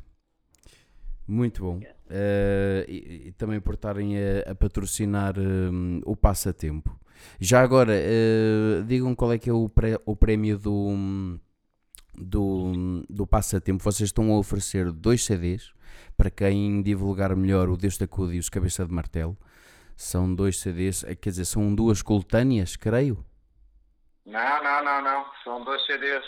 Muito 1.26 1.62
bom. 1.62 1.80
Eh, 2.10 2.84
e, 2.88 3.28
e 3.28 3.32
também 3.32 3.60
por 3.60 3.74
estarem 3.74 4.14
a, 4.16 4.50
a 4.52 4.54
patrocinar 4.54 5.34
hum, 5.38 6.00
o 6.04 6.14
passatempo. 6.14 6.98
Já 7.40 7.62
agora, 7.62 7.92
eh, 7.94 8.82
digam 8.86 9.14
qual 9.14 9.32
é 9.32 9.38
que 9.38 9.48
é 9.48 9.52
o, 9.52 9.68
pré- 9.68 9.98
o 10.04 10.14
prémio 10.14 10.58
do, 10.58 10.72
hum, 10.72 11.38
do, 12.16 13.02
do 13.08 13.26
passatempo. 13.26 13.82
Vocês 13.82 14.08
estão 14.08 14.30
a 14.32 14.38
oferecer 14.38 14.92
dois 14.92 15.24
CDs 15.24 15.72
para 16.16 16.30
quem 16.30 16.82
divulgar 16.82 17.34
melhor 17.34 17.68
o 17.70 17.76
Deus 17.76 17.96
da 17.96 18.06
Cuda 18.06 18.34
e 18.34 18.38
os 18.38 18.48
Cabeça 18.50 18.84
de 18.84 18.92
Martelo. 18.92 19.36
São 19.96 20.34
dois 20.34 20.58
CDs, 20.60 21.04
eh, 21.04 21.14
quer 21.14 21.30
dizer, 21.30 21.44
são 21.44 21.74
duas 21.74 22.02
coletâneas, 22.02 22.76
creio. 22.76 23.24
Não, 24.26 24.62
não, 24.64 24.84
não, 24.84 25.02
não. 25.02 25.26
São 25.44 25.64
dois 25.64 25.84
CDs. 25.86 26.24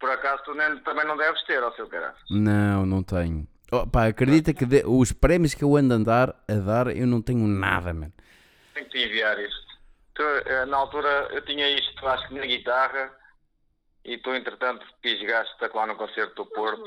Por 0.00 0.10
acaso 0.10 0.42
tu 0.44 0.54
nem- 0.54 0.78
também 0.80 1.06
não 1.06 1.16
deves 1.16 1.42
ter, 1.44 1.62
ó 1.62 1.70
seu 1.72 1.86
caralho. 1.88 2.14
Não, 2.30 2.84
não 2.86 3.02
tenho. 3.02 3.46
Oh, 3.72 3.86
pá, 3.86 4.06
acredita 4.06 4.52
que 4.54 4.64
de- 4.66 4.84
os 4.86 5.12
prémios 5.12 5.54
que 5.54 5.64
eu 5.64 5.74
ando 5.76 5.94
a 5.94 5.98
dar, 5.98 6.28
a 6.48 6.54
dar, 6.54 6.96
eu 6.96 7.06
não 7.06 7.20
tenho 7.22 7.46
nada, 7.46 7.92
mano. 7.92 8.12
Tenho 8.74 8.86
que 8.86 8.92
te 8.98 9.04
enviar 9.06 9.38
isto. 9.38 9.64
Tu, 10.14 10.22
eh, 10.22 10.64
na 10.66 10.76
altura 10.76 11.28
eu 11.32 11.44
tinha 11.44 11.68
isto, 11.70 12.06
acho 12.06 12.28
que 12.28 12.34
na 12.34 12.46
guitarra, 12.46 13.10
e 14.04 14.18
tu 14.18 14.30
entretanto 14.34 14.84
pisgaste 15.02 15.54
lá 15.74 15.86
no 15.86 15.96
concerto 15.96 16.34
do 16.44 16.46
Porto. 16.50 16.82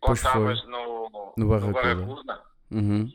Pois 0.00 0.20
foi. 0.20 0.30
Contavas 0.30 0.64
no, 0.66 1.32
No 1.36 1.48
Barracuda. 1.48 1.82
Barracuda. 1.94 2.42
Uhum. 2.70 3.10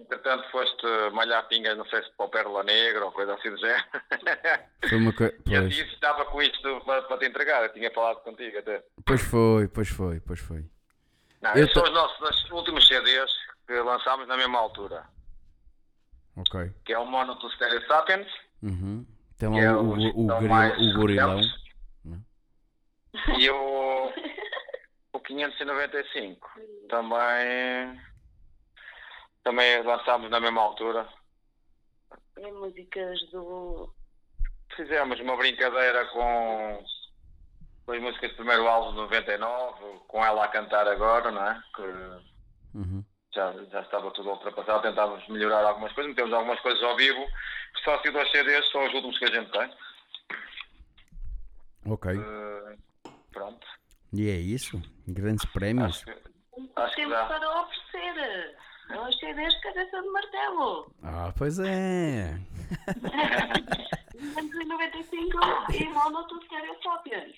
Entretanto 0.00 0.50
foste 0.50 0.86
malhar 1.12 1.46
pingas, 1.48 1.76
não 1.76 1.84
sei 1.86 2.02
se 2.02 2.10
para 2.16 2.26
o 2.26 2.28
Pérola 2.30 2.62
Negra 2.64 3.04
ou 3.04 3.12
coisa 3.12 3.34
assim 3.34 3.50
do 3.50 3.58
género. 3.58 3.84
Foi 4.88 4.98
uma 4.98 5.12
coisa. 5.12 5.36
E 5.46 5.54
eu 5.54 5.68
disse, 5.68 5.82
estava 5.94 6.24
com 6.24 6.40
isto 6.42 6.80
para, 6.86 7.02
para 7.02 7.18
te 7.18 7.26
entregar, 7.26 7.62
eu 7.62 7.72
tinha 7.72 7.90
falado 7.92 8.20
contigo 8.22 8.58
até. 8.58 8.82
pois 9.04 9.20
foi, 9.20 9.68
pois 9.68 9.88
foi, 9.90 10.20
pois 10.20 10.40
foi. 10.40 10.64
Não, 11.42 11.52
Eu 11.54 11.68
são 11.70 11.82
os 11.82 11.92
nossos 11.92 12.44
os 12.44 12.50
últimos 12.50 12.86
CDs 12.88 13.30
que 13.66 13.74
lançámos 13.74 14.26
na 14.26 14.36
mesma 14.36 14.58
altura, 14.58 15.04
Ok. 16.36 16.70
que 16.84 16.92
é 16.92 16.98
o 16.98 17.04
Mono 17.06 17.36
to 17.36 17.50
Stereo 17.50 17.86
Sapiens, 17.86 18.26
Uhum. 18.62 19.06
Tem 19.38 19.50
que 19.52 19.58
é 19.58 19.70
lá 19.72 19.78
o, 19.80 19.84
o, 19.84 20.26
o, 20.26 20.26
o 20.26 20.94
gorilão. 20.98 21.36
recentes, 21.36 21.60
e 23.38 23.50
o, 23.50 24.12
o 25.14 25.20
595 25.20 26.48
também, 26.90 28.00
também 29.42 29.82
lançámos 29.82 30.30
na 30.30 30.40
mesma 30.40 30.62
altura. 30.62 31.06
É 32.36 32.50
músicas 32.52 33.20
do. 33.30 33.92
Fizemos 34.76 35.18
uma 35.20 35.36
brincadeira 35.36 36.06
com, 36.06 36.84
com 37.84 37.92
as 37.92 38.00
músicas 38.00 38.30
do 38.30 38.36
primeiro 38.36 38.66
álbum 38.68 38.90
de 38.92 38.96
99, 38.98 39.98
com 40.08 40.24
ela 40.24 40.44
a 40.44 40.48
cantar 40.48 40.86
agora, 40.88 41.30
não 41.30 41.46
é? 41.46 41.62
Que 41.74 42.30
Uhum. 42.72 43.04
já, 43.34 43.52
já 43.64 43.80
estava 43.80 44.10
tudo 44.12 44.30
ultrapassado, 44.30 44.82
tentávamos 44.82 45.26
melhorar 45.28 45.64
algumas 45.64 45.92
coisas, 45.92 46.10
metemos 46.10 46.32
algumas 46.32 46.60
coisas 46.60 46.80
ao 46.84 46.96
vivo. 46.96 47.26
Só 47.84 48.00
se 48.00 48.10
dois 48.12 48.30
CDs 48.30 48.70
são 48.70 48.86
os 48.86 48.94
últimos 48.94 49.18
que 49.18 49.24
a 49.24 49.30
gente 49.32 49.50
tem. 49.50 49.74
Ok. 51.86 52.12
Eh, 52.12 52.76
pronto. 53.32 53.66
E 54.12 54.28
é 54.30 54.34
isso? 54.36 54.80
Grandes 55.08 55.44
prémios. 55.46 55.96
Acho 55.96 56.04
que, 56.04 56.70
acho 56.76 56.94
que 56.94 57.02
Temos 57.02 57.16
dá. 57.16 57.26
para 57.26 57.60
oferecer. 57.62 58.56
Os 59.08 59.18
CDs 59.18 59.54
cabeça 59.62 60.00
de 60.02 60.08
martelo. 60.08 60.92
Ah, 61.02 61.32
pois 61.36 61.58
é. 61.58 62.38
295 64.14 65.38
e 65.72 65.84
mono 65.88 66.26
to 66.26 66.40
stereo 66.44 66.74
sapiens. 66.82 67.36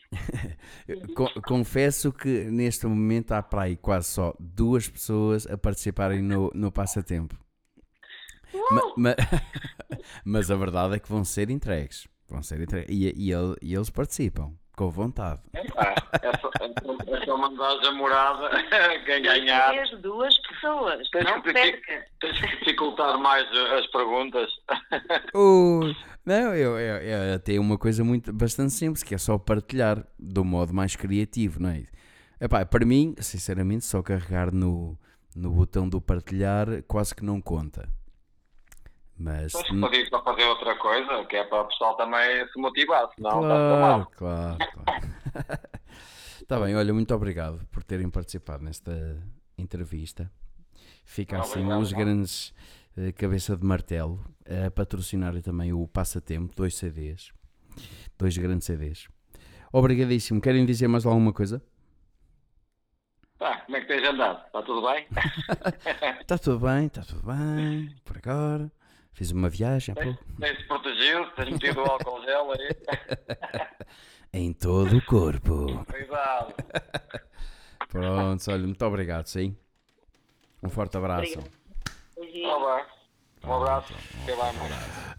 Co- 1.14 1.40
confesso 1.42 2.12
que 2.12 2.44
neste 2.44 2.86
momento 2.86 3.32
há 3.32 3.42
para 3.42 3.62
aí 3.62 3.76
quase 3.76 4.08
só 4.08 4.34
duas 4.38 4.88
pessoas 4.88 5.46
a 5.46 5.56
participarem 5.56 6.22
no, 6.22 6.50
no 6.54 6.72
passatempo. 6.72 7.36
Ma- 8.70 8.92
ma- 8.96 9.16
mas 10.24 10.50
a 10.50 10.56
verdade 10.56 10.94
é 10.96 10.98
que 10.98 11.08
vão 11.08 11.24
ser 11.24 11.50
entregues. 11.50 12.08
Vão 12.28 12.42
ser 12.42 12.60
entregues. 12.60 12.88
E, 12.90 13.30
e 13.30 13.32
e 13.62 13.74
eles 13.74 13.90
participam, 13.90 14.52
com 14.82 14.90
vontade. 14.90 15.40
Epá, 15.54 15.94
é 16.20 16.38
só, 16.38 16.50
é 16.58 17.24
só 17.24 17.36
mandar 17.36 17.78
a 17.86 17.92
morada, 17.92 18.50
quem 19.06 19.22
ganhar. 19.22 19.78
As 19.78 19.90
duas 20.00 20.36
pessoas. 20.38 21.08
Tens 21.10 21.24
Não 21.24 21.40
que, 21.40 21.52
perca. 21.52 22.04
tens 22.20 22.40
que 22.40 22.56
dificultar 22.58 23.16
mais 23.18 23.46
as 23.78 23.86
perguntas. 23.88 24.50
Ui, 25.34 25.94
não, 26.26 26.54
eu, 26.54 26.78
eu, 26.78 26.96
eu 27.32 27.38
tenho 27.38 27.62
uma 27.62 27.78
coisa 27.78 28.02
muito, 28.02 28.32
bastante 28.32 28.72
simples, 28.72 29.04
que 29.04 29.14
é 29.14 29.18
só 29.18 29.38
partilhar 29.38 30.04
do 30.18 30.44
modo 30.44 30.74
mais 30.74 30.96
criativo, 30.96 31.60
não 31.60 31.70
é? 31.70 31.84
Epá, 32.40 32.64
para 32.66 32.84
mim, 32.84 33.14
sinceramente, 33.18 33.84
só 33.84 34.02
carregar 34.02 34.52
no, 34.52 34.98
no 35.36 35.50
botão 35.52 35.88
do 35.88 36.00
partilhar 36.00 36.82
quase 36.88 37.14
que 37.14 37.24
não 37.24 37.40
conta. 37.40 37.88
Mas, 39.16 39.52
Mas 39.52 39.68
podia 39.68 40.08
só 40.08 40.22
fazer 40.24 40.44
outra 40.44 40.76
coisa, 40.78 41.24
que 41.26 41.36
é 41.36 41.44
para 41.44 41.62
o 41.62 41.68
pessoal 41.68 41.96
também 41.96 42.46
se 42.48 42.58
motivar, 42.60 43.08
senão 43.14 43.42
está 43.42 43.54
claro, 43.54 43.80
mal. 43.80 44.06
claro, 44.16 44.58
claro. 44.72 45.62
Está 46.40 46.58
bem, 46.60 46.74
olha, 46.74 46.92
muito 46.92 47.14
obrigado 47.14 47.64
por 47.70 47.84
terem 47.84 48.10
participado 48.10 48.64
nesta 48.64 49.22
entrevista. 49.56 50.30
Fica 51.04 51.38
assim 51.38 51.60
Obrigado, 51.60 51.82
os 51.82 51.92
Paulo. 51.92 52.04
grandes 52.04 52.54
eh, 52.96 53.12
cabeça 53.12 53.56
de 53.56 53.64
martelo 53.64 54.24
a 54.66 54.70
patrocinar 54.70 55.40
também 55.42 55.72
o 55.72 55.86
Passatempo, 55.86 56.54
dois 56.56 56.74
CDs, 56.76 57.32
dois 58.18 58.36
grandes 58.36 58.66
CDs. 58.66 59.08
Obrigadíssimo. 59.72 60.40
Querem 60.40 60.66
dizer 60.66 60.88
mais 60.88 61.06
alguma 61.06 61.32
coisa? 61.32 61.62
Tá, 63.38 63.60
como 63.62 63.76
é 63.76 63.80
que 63.80 63.86
tens 63.88 64.06
andado? 64.08 64.44
Está 64.46 64.62
tudo 64.62 64.82
bem? 64.86 65.06
Está 66.20 66.38
tudo 66.38 66.60
bem, 66.60 66.86
está 66.86 67.02
tudo 67.02 67.22
bem, 67.26 67.94
por 68.04 68.18
agora. 68.18 68.70
Fiz 69.12 69.30
uma 69.30 69.48
viagem, 69.48 69.94
pô, 69.94 70.14
Tens-te 70.40 70.66
protegido? 70.66 71.26
Tens 71.36 71.50
metido 71.50 71.80
o 71.80 71.90
álcool 71.90 72.22
gel 72.22 72.52
aí? 72.52 72.76
em 74.32 74.52
todo 74.52 74.96
o 74.96 75.04
corpo. 75.04 75.84
Cuidado. 75.84 76.54
Pronto, 77.88 78.50
olha, 78.50 78.66
muito 78.66 78.84
obrigado, 78.84 79.26
sim. 79.26 79.54
Um 80.62 80.70
forte 80.70 80.96
abraço. 80.96 81.38
Beijinho. 82.18 82.48
Tá. 82.48 82.86
Um 83.44 83.54
abraço. 83.54 83.92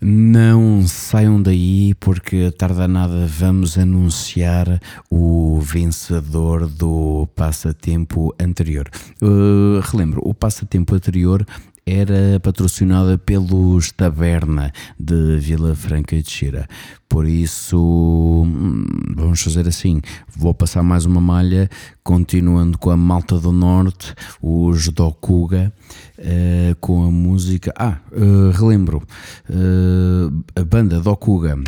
Não 0.01 0.87
saiam 0.87 1.41
daí 1.41 1.93
porque 1.95 2.51
tarda 2.51 2.87
nada 2.87 3.27
vamos 3.27 3.77
anunciar 3.77 4.79
o 5.09 5.59
vencedor 5.59 6.67
do 6.67 7.27
passatempo 7.35 8.33
anterior. 8.39 8.89
Uh, 9.21 9.79
relembro, 9.81 10.21
o 10.23 10.33
passatempo 10.33 10.95
anterior 10.95 11.45
era 11.85 12.39
patrocinada 12.39 13.17
pelos 13.17 13.91
Taberna 13.91 14.71
de 14.99 15.37
Vila 15.37 15.75
Franca 15.75 16.15
de 16.15 16.29
Xira. 16.29 16.67
Por 17.09 17.27
isso, 17.27 17.77
hum, 17.77 18.85
vamos 19.15 19.41
fazer 19.41 19.67
assim: 19.67 20.01
vou 20.35 20.53
passar 20.53 20.81
mais 20.81 21.05
uma 21.05 21.21
malha, 21.21 21.69
continuando 22.03 22.77
com 22.77 22.89
a 22.89 22.97
Malta 22.97 23.39
do 23.39 23.51
Norte, 23.51 24.15
os 24.41 24.87
Dokuga, 24.89 25.71
uh, 26.17 26.75
com 26.79 27.03
a 27.03 27.11
música. 27.11 27.73
Ah, 27.77 27.97
uh, 28.11 28.51
relembro, 28.51 29.03
uh, 29.49 30.43
a 30.55 30.63
banda 30.63 30.99
Dokuga, 30.99 31.59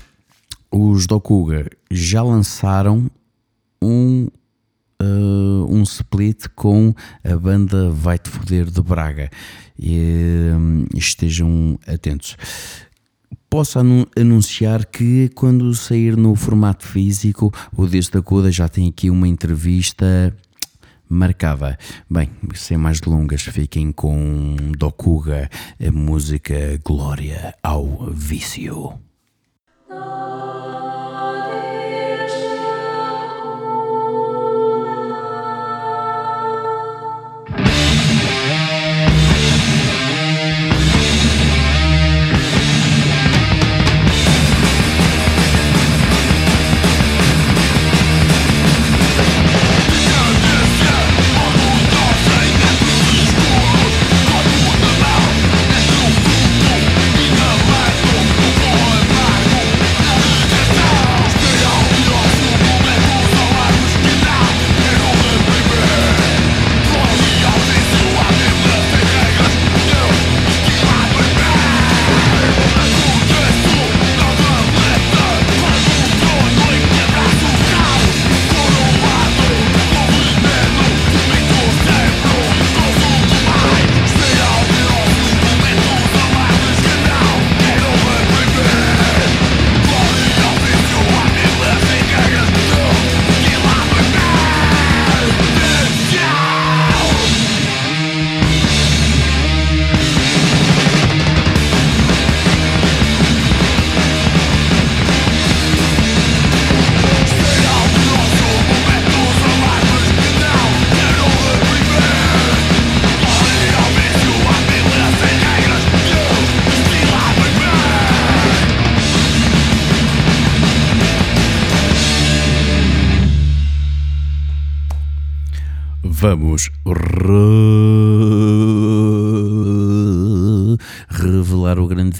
os 0.72 1.06
Dokuga 1.06 1.70
já 1.92 2.24
lançaram 2.24 3.10
um 3.82 4.28
uh, 5.02 5.68
um 5.70 5.84
split 5.84 6.46
com 6.56 6.94
a 7.24 7.36
banda 7.36 7.90
Vai 7.90 8.18
Te 8.18 8.30
Foder 8.30 8.66
de 8.66 8.82
Braga. 8.82 9.30
E, 9.80 10.52
um, 10.56 10.86
estejam 10.94 11.78
atentos. 11.88 12.38
Posso 13.50 13.80
anunciar 14.18 14.86
que 14.86 15.30
quando 15.30 15.74
sair 15.74 16.18
no 16.18 16.36
formato 16.36 16.86
físico, 16.86 17.54
o 17.76 17.86
Deus 17.86 18.10
da 18.10 18.22
Coda 18.22 18.52
já 18.52 18.68
tem 18.68 18.90
aqui 18.90 19.10
uma 19.10 19.28
entrevista 19.28 20.36
marcada. 21.08 21.78
Bem, 22.10 22.30
sem 22.54 22.78
mais 22.78 23.00
delongas, 23.00 23.44
fiquem 23.44 23.92
com 23.92 24.56
Dokuga, 24.78 25.50
a 25.80 25.92
música 25.92 26.80
Glória 26.84 27.56
ao 27.64 28.12
Vício. 28.12 29.00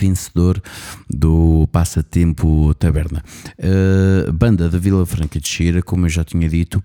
Vencedor 0.06 0.62
do 1.10 1.68
Passatempo 1.72 2.74
Taberna. 2.76 3.24
Uh, 3.60 4.32
banda 4.32 4.70
da 4.70 4.78
Vila 4.78 5.06
Franca 5.06 5.40
de 5.40 5.48
Xira, 5.48 5.82
como 5.82 6.06
eu 6.06 6.10
já 6.10 6.24
tinha 6.24 6.48
dito, 6.48 6.84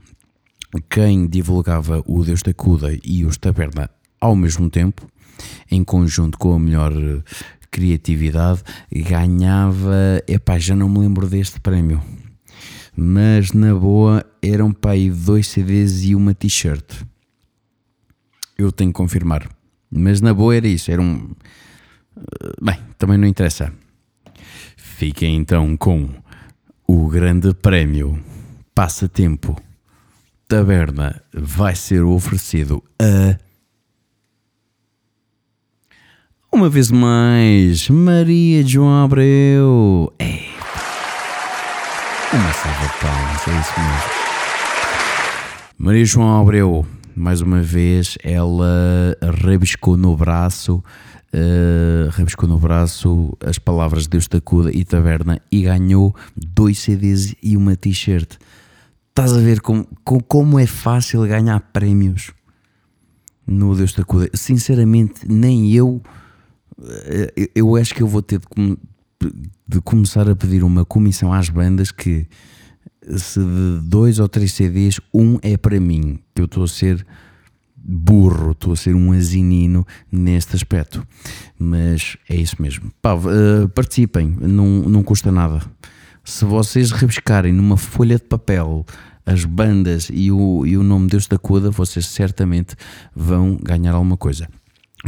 quem 0.88 1.26
divulgava 1.26 2.02
o 2.06 2.24
Deus 2.24 2.42
da 2.42 2.54
Cuda 2.54 2.96
e 3.04 3.24
os 3.24 3.36
Taberna 3.36 3.90
ao 4.20 4.36
mesmo 4.36 4.70
tempo, 4.70 5.06
em 5.70 5.82
conjunto 5.82 6.38
com 6.38 6.54
a 6.54 6.58
melhor 6.58 6.92
criatividade, 7.70 8.62
ganhava. 8.92 10.22
Epá, 10.26 10.58
já 10.58 10.74
não 10.74 10.88
me 10.88 10.98
lembro 10.98 11.26
deste 11.26 11.60
prémio 11.60 12.02
mas 12.96 13.52
na 13.52 13.74
boa 13.74 14.24
eram 14.42 14.72
para 14.72 14.90
aí 14.90 15.10
dois 15.10 15.46
CDs 15.46 16.04
e 16.04 16.14
uma 16.14 16.34
t-shirt. 16.34 17.02
Eu 18.58 18.70
tenho 18.70 18.90
que 18.90 18.96
confirmar. 18.96 19.48
Mas 19.90 20.20
na 20.20 20.34
boa 20.34 20.54
era 20.54 20.68
isso, 20.68 20.90
era 20.90 21.00
um. 21.00 21.30
Bem, 22.60 22.78
também 22.98 23.18
não 23.18 23.26
interessa. 23.26 23.72
Fiquem 24.76 25.36
então 25.36 25.76
com 25.76 26.08
o 26.86 27.08
grande 27.08 27.54
prémio 27.54 28.22
Passatempo 28.74 29.56
Taberna 30.48 31.22
vai 31.32 31.74
ser 31.74 32.02
oferecido 32.02 32.82
a. 33.00 33.38
Uma 36.52 36.68
vez 36.68 36.90
mais, 36.90 37.88
Maria 37.88 38.66
João 38.66 39.04
Abreu. 39.04 40.12
É. 40.18 40.40
Uma 42.32 42.52
salva 42.52 42.86
de 42.86 43.00
palmas, 43.00 43.48
é 43.48 43.60
isso 43.60 43.80
mesmo. 43.80 44.20
Maria 45.78 46.04
João 46.04 46.40
Abreu 46.40 46.84
mais 47.14 47.40
uma 47.40 47.60
vez, 47.60 48.16
ela 48.22 49.16
rabiscou 49.42 49.96
no 49.96 50.16
braço, 50.16 50.82
uh, 51.34 52.10
rabiscou 52.10 52.48
no 52.48 52.58
braço 52.58 53.36
as 53.44 53.58
palavras 53.58 54.06
Deus 54.06 54.28
da 54.28 54.40
Cuda 54.40 54.70
e 54.72 54.84
Taberna 54.84 55.40
e 55.50 55.62
ganhou 55.62 56.14
dois 56.36 56.78
CDs 56.78 57.34
e 57.42 57.56
uma 57.56 57.76
t-shirt. 57.76 58.36
Estás 59.08 59.32
a 59.32 59.38
ver 59.38 59.60
como, 59.60 59.86
como 60.04 60.58
é 60.58 60.66
fácil 60.66 61.26
ganhar 61.26 61.60
prémios 61.72 62.32
no 63.46 63.74
Deus 63.74 63.92
da 63.92 64.04
Cuda? 64.04 64.30
Sinceramente, 64.34 65.26
nem 65.28 65.72
eu. 65.72 66.00
Eh, 66.82 67.50
eu 67.54 67.76
acho 67.76 67.94
que 67.94 68.02
eu 68.02 68.06
vou 68.06 68.22
ter 68.22 68.38
de, 68.38 69.32
de 69.68 69.80
começar 69.82 70.28
a 70.28 70.36
pedir 70.36 70.62
uma 70.62 70.84
comissão 70.84 71.32
às 71.32 71.48
bandas 71.48 71.90
que 71.90 72.26
se 73.18 73.40
de 73.40 73.80
dois 73.82 74.18
ou 74.18 74.28
três 74.28 74.52
CDs, 74.52 75.00
um 75.12 75.38
é 75.42 75.56
para 75.56 75.80
mim, 75.80 76.18
que 76.34 76.40
eu 76.40 76.46
estou 76.46 76.64
a 76.64 76.68
ser 76.68 77.04
burro, 77.82 78.52
estou 78.52 78.72
a 78.72 78.76
ser 78.76 78.94
um 78.94 79.12
asinino 79.12 79.86
neste 80.10 80.56
aspecto. 80.56 81.06
Mas 81.58 82.16
é 82.28 82.36
isso 82.36 82.60
mesmo. 82.60 82.90
Pá, 83.00 83.14
uh, 83.14 83.68
participem, 83.74 84.36
não, 84.40 84.82
não 84.82 85.02
custa 85.02 85.32
nada. 85.32 85.60
Se 86.24 86.44
vocês 86.44 86.90
rebuscarem 86.90 87.52
numa 87.52 87.76
folha 87.76 88.16
de 88.16 88.24
papel 88.24 88.84
as 89.24 89.44
bandas 89.44 90.08
e 90.12 90.30
o, 90.30 90.66
e 90.66 90.76
o 90.76 90.82
nome 90.82 91.08
Deus 91.08 91.26
da 91.26 91.38
Coda, 91.38 91.70
vocês 91.70 92.06
certamente 92.06 92.74
vão 93.14 93.58
ganhar 93.62 93.94
alguma 93.94 94.16
coisa. 94.16 94.48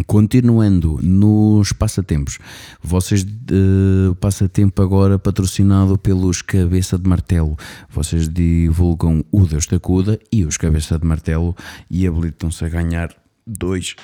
Continuando 0.07 0.99
nos 1.03 1.72
passatempos, 1.72 2.38
vocês 2.82 3.22
uh, 3.22 4.14
passatempo 4.14 4.80
agora 4.80 5.18
patrocinado 5.18 5.99
pelos 5.99 6.40
Cabeça 6.40 6.99
de 6.99 7.07
Martelo. 7.07 7.59
Vocês 7.90 8.26
divulgam 8.26 9.22
o 9.30 9.45
Deus 9.45 9.66
da 9.66 9.78
Cuda 9.78 10.18
e 10.32 10.47
os 10.47 10.57
Cabeça 10.57 10.99
de 10.99 11.07
Martelo 11.07 11.55
e 11.90 12.07
habilitam-se 12.07 12.64
a 12.64 12.70
ganhar 12.70 13.14
dois 13.47 13.95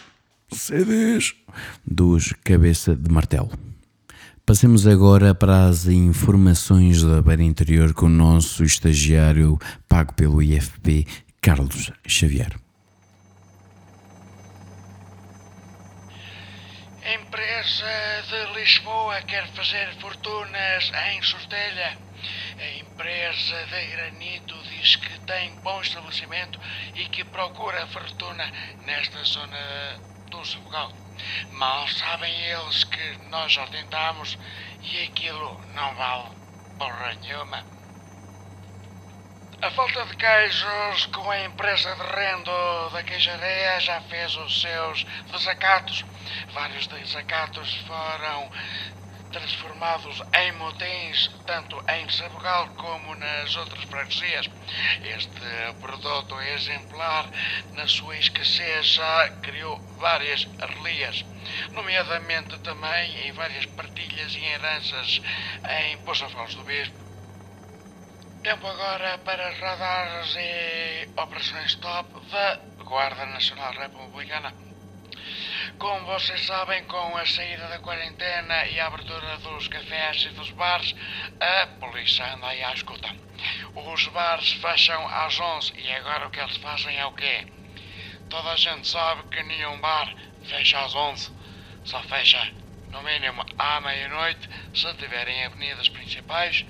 CDs 0.52 1.34
dos 1.86 2.34
Cabeça 2.44 2.94
de 2.94 3.10
Martelo. 3.10 3.50
Passemos 4.44 4.86
agora 4.86 5.34
para 5.34 5.66
as 5.66 5.86
informações 5.86 7.02
da 7.02 7.22
Beira 7.22 7.42
Interior 7.42 7.94
com 7.94 8.06
o 8.06 8.10
nosso 8.10 8.62
estagiário 8.62 9.58
pago 9.88 10.12
pelo 10.12 10.42
IFP, 10.42 11.06
Carlos 11.40 11.90
Xavier. 12.06 12.67
Empresa 17.14 18.22
de 18.28 18.52
Lisboa 18.54 19.22
quer 19.22 19.46
fazer 19.48 19.94
fortunas 19.94 20.92
em 21.10 21.22
Sortelha. 21.22 21.98
A 22.58 22.70
empresa 22.78 23.66
de 23.66 23.86
granito 23.86 24.54
diz 24.64 24.96
que 24.96 25.18
tem 25.20 25.54
bom 25.62 25.80
estabelecimento 25.80 26.58
e 26.94 27.06
que 27.06 27.24
procura 27.24 27.86
fortuna 27.86 28.50
nesta 28.80 29.22
zona 29.24 30.00
do 30.30 30.44
Sabugal. 30.44 30.92
Mal 31.52 31.88
sabem 31.88 32.34
eles 32.42 32.84
que 32.84 33.18
nós 33.30 33.52
já 33.52 33.66
tentámos 33.68 34.36
e 34.82 35.02
aquilo 35.04 35.60
não 35.74 35.94
vale 35.94 36.30
porra 36.78 37.14
nenhuma. 37.22 37.77
A 39.60 39.72
falta 39.72 40.04
de 40.06 40.16
queijos 40.16 41.06
com 41.06 41.28
a 41.28 41.40
empresa 41.40 41.92
de 41.96 42.02
rendo 42.02 42.90
da 42.90 43.02
queijaria 43.02 43.80
já 43.80 44.00
fez 44.02 44.36
os 44.36 44.60
seus 44.60 45.04
desacatos. 45.32 46.04
Vários 46.54 46.86
desacatos 46.86 47.74
foram 47.78 48.48
transformados 49.32 50.22
em 50.36 50.52
motins, 50.52 51.28
tanto 51.44 51.82
em 51.88 52.08
Sabugal 52.08 52.68
como 52.76 53.16
nas 53.16 53.56
outras 53.56 53.82
freguesias. 53.82 54.48
Este 55.02 55.74
produto 55.80 56.40
exemplar, 56.40 57.28
na 57.72 57.88
sua 57.88 58.16
escassez, 58.16 58.86
já 58.86 59.28
criou 59.42 59.84
várias 59.98 60.48
relias, 60.60 61.24
nomeadamente 61.72 62.56
também 62.60 63.26
em 63.26 63.32
várias 63.32 63.66
partilhas 63.66 64.36
e 64.36 64.44
heranças 64.44 65.20
em 65.68 65.98
Poça 65.98 66.28
Foz 66.28 66.54
do 66.54 66.62
Bispo. 66.62 67.07
Tempo 68.48 68.66
agora 68.66 69.18
para 69.18 69.50
radares 69.60 70.34
e 70.36 71.10
operações 71.20 71.74
top 71.74 72.08
da 72.30 72.58
Guarda 72.82 73.26
Nacional 73.26 73.74
Republicana. 73.74 74.54
Como 75.78 76.06
vocês 76.06 76.46
sabem, 76.46 76.82
com 76.84 77.14
a 77.14 77.26
saída 77.26 77.68
da 77.68 77.78
quarentena 77.78 78.64
e 78.68 78.80
a 78.80 78.86
abertura 78.86 79.36
dos 79.36 79.68
cafés 79.68 80.24
e 80.24 80.28
dos 80.30 80.50
bares, 80.52 80.94
a 81.38 81.66
polícia 81.78 82.24
anda 82.32 82.46
aí 82.46 82.64
à 82.64 82.72
escuta. 82.72 83.14
Os 83.74 84.06
bares 84.06 84.52
fecham 84.52 85.06
às 85.06 85.38
11 85.38 85.74
e 85.76 85.92
agora 85.92 86.28
o 86.28 86.30
que 86.30 86.40
eles 86.40 86.56
fazem 86.56 86.96
é 86.96 87.04
o 87.04 87.12
quê? 87.12 87.46
Toda 88.30 88.52
a 88.52 88.56
gente 88.56 88.88
sabe 88.88 89.24
que 89.28 89.42
nenhum 89.42 89.78
bar 89.78 90.10
fecha 90.44 90.80
às 90.80 90.94
11. 90.94 91.30
Só 91.84 92.02
fecha, 92.04 92.50
no 92.92 93.02
mínimo, 93.02 93.44
à 93.58 93.78
meia-noite, 93.82 94.48
se 94.72 94.94
tiverem 94.94 95.44
avenidas 95.44 95.90
principais, 95.90 96.64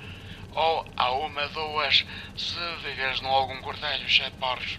ou 0.53 0.93
à 0.97 1.11
uma, 1.13 1.49
duas, 1.49 2.05
se 2.37 2.77
viveres 2.83 3.21
num 3.21 3.31
algum 3.31 3.61
cortelho 3.61 4.09
cheio 4.09 4.31
de 4.31 4.37
porcos. 4.37 4.79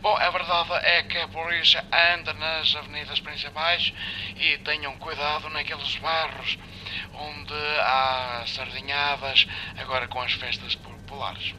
Bom, 0.00 0.16
a 0.16 0.30
verdade 0.30 0.72
é 0.84 1.02
que 1.02 1.18
a 1.18 1.28
polícia 1.28 1.84
anda 2.14 2.32
nas 2.34 2.74
avenidas 2.76 3.18
principais 3.18 3.92
e 4.36 4.58
tenham 4.58 4.96
cuidado 4.98 5.50
naqueles 5.50 5.96
bairros 5.96 6.56
onde 7.14 7.54
há 7.80 8.44
sardinhadas, 8.46 9.46
agora 9.76 10.06
com 10.06 10.20
as 10.20 10.32
festas 10.32 10.76
populares. 10.76 11.54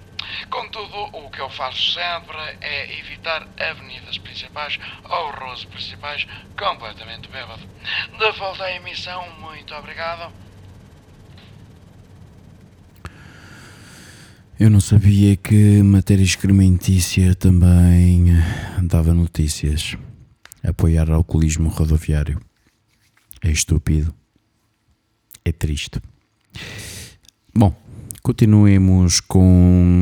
Contudo, 0.50 1.10
o 1.14 1.30
que 1.30 1.42
eu 1.42 1.50
faço 1.50 1.94
sempre 1.94 2.38
é 2.62 2.98
evitar 2.98 3.46
avenidas 3.60 4.18
principais 4.18 4.80
ou 5.04 5.32
ruas 5.32 5.66
principais 5.66 6.26
completamente 6.58 7.30
bêbado. 7.30 7.62
De 8.18 8.32
volta 8.32 8.64
à 8.64 8.72
emissão, 8.72 9.30
muito 9.40 9.76
obrigado. 9.76 10.47
Eu 14.60 14.72
não 14.72 14.80
sabia 14.80 15.36
que 15.36 15.84
matéria 15.84 16.24
excrementícia 16.24 17.36
também 17.36 18.26
dava 18.82 19.14
notícias. 19.14 19.96
Apoiar 20.64 21.12
alcoolismo 21.12 21.70
rodoviário. 21.70 22.42
É 23.40 23.52
estúpido. 23.52 24.12
É 25.46 25.52
triste. 25.52 26.02
Bom, 27.54 27.72
continuemos 28.24 29.20
com 29.20 30.02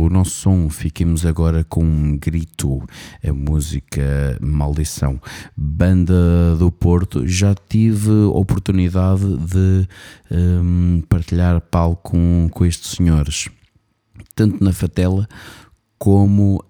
uh, 0.00 0.02
o 0.02 0.08
nosso 0.08 0.30
som. 0.30 0.70
Fiquemos 0.70 1.26
agora 1.26 1.62
com 1.62 1.84
um 1.84 2.16
grito, 2.16 2.82
a 3.22 3.34
música 3.34 4.38
Maldição. 4.40 5.20
Banda 5.54 6.56
do 6.56 6.72
Porto. 6.72 7.28
Já 7.28 7.54
tive 7.54 8.10
oportunidade 8.32 9.36
de 9.36 9.86
um, 10.30 11.02
partilhar 11.06 11.60
palco 11.60 12.12
com, 12.12 12.48
com 12.50 12.64
estes 12.64 12.92
senhores 12.92 13.50
tanto 14.40 14.64
na 14.64 14.72
Fatela 14.72 15.28
como 15.98 16.64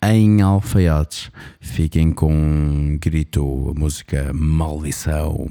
em 0.00 0.42
Alfaiates. 0.42 1.28
Fiquem 1.58 2.12
com 2.12 2.32
um 2.32 2.96
grito, 3.00 3.72
a 3.74 3.76
música 3.76 4.32
Maldição. 4.32 5.50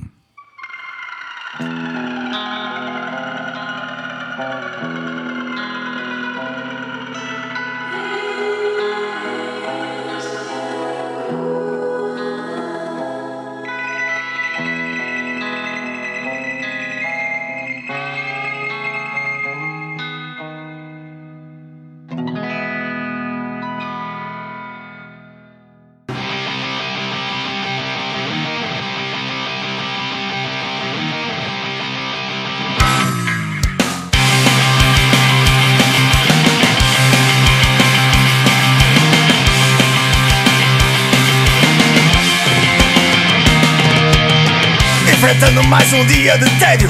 Um 45.93 46.05
dia 46.05 46.37
de 46.37 46.49
tédio 46.59 46.89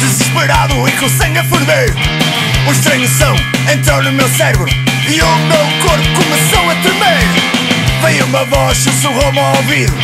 Desesperado 0.00 0.88
e 0.88 0.92
com 0.92 1.08
sangue 1.08 1.38
a 1.38 1.44
ferver. 1.44 1.94
Um 2.66 2.72
estranho 2.72 3.08
som 3.08 3.36
entrou 3.72 4.02
no 4.02 4.12
meu 4.12 4.28
cérebro 4.28 4.68
E 5.08 5.22
o 5.22 5.36
meu 5.36 5.66
corpo 5.86 6.08
começou 6.14 6.70
a 6.70 6.74
tremer. 6.76 7.22
Veio 8.02 8.24
uma 8.26 8.44
voz, 8.44 8.78
sussurrou-me 8.78 9.38
ao 9.38 9.56
ouvido. 9.56 9.94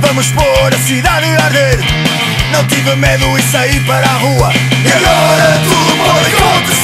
Vamos 0.00 0.26
pôr 0.28 0.74
a 0.74 0.78
cidade 0.78 1.26
a 1.26 1.44
arder. 1.44 1.78
Não 2.52 2.64
tive 2.66 2.94
medo 2.96 3.38
e 3.38 3.42
saí 3.42 3.80
para 3.80 4.06
a 4.06 4.18
rua. 4.18 4.52
E 4.84 4.92
agora 4.92 5.60
tudo 5.64 5.96
pode 6.04 6.34
acontecer 6.34 6.81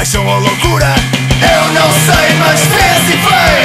paixão 0.00 0.26
ou 0.26 0.40
loucura. 0.40 0.94
Eu 1.42 1.72
não 1.74 1.92
sei, 1.92 2.34
mas 2.38 2.60
fez 2.62 3.10
efeito 3.10 3.59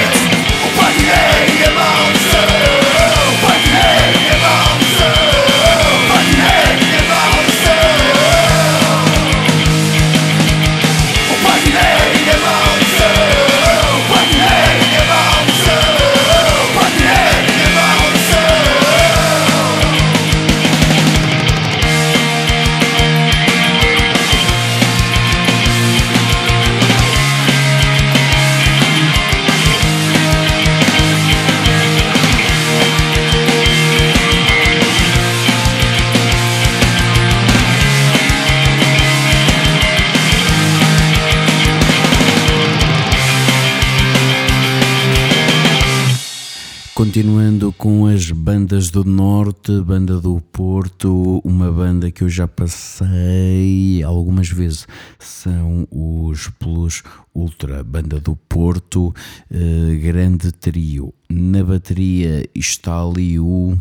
está 62.70 63.02
ali 63.02 63.40
o. 63.40 63.78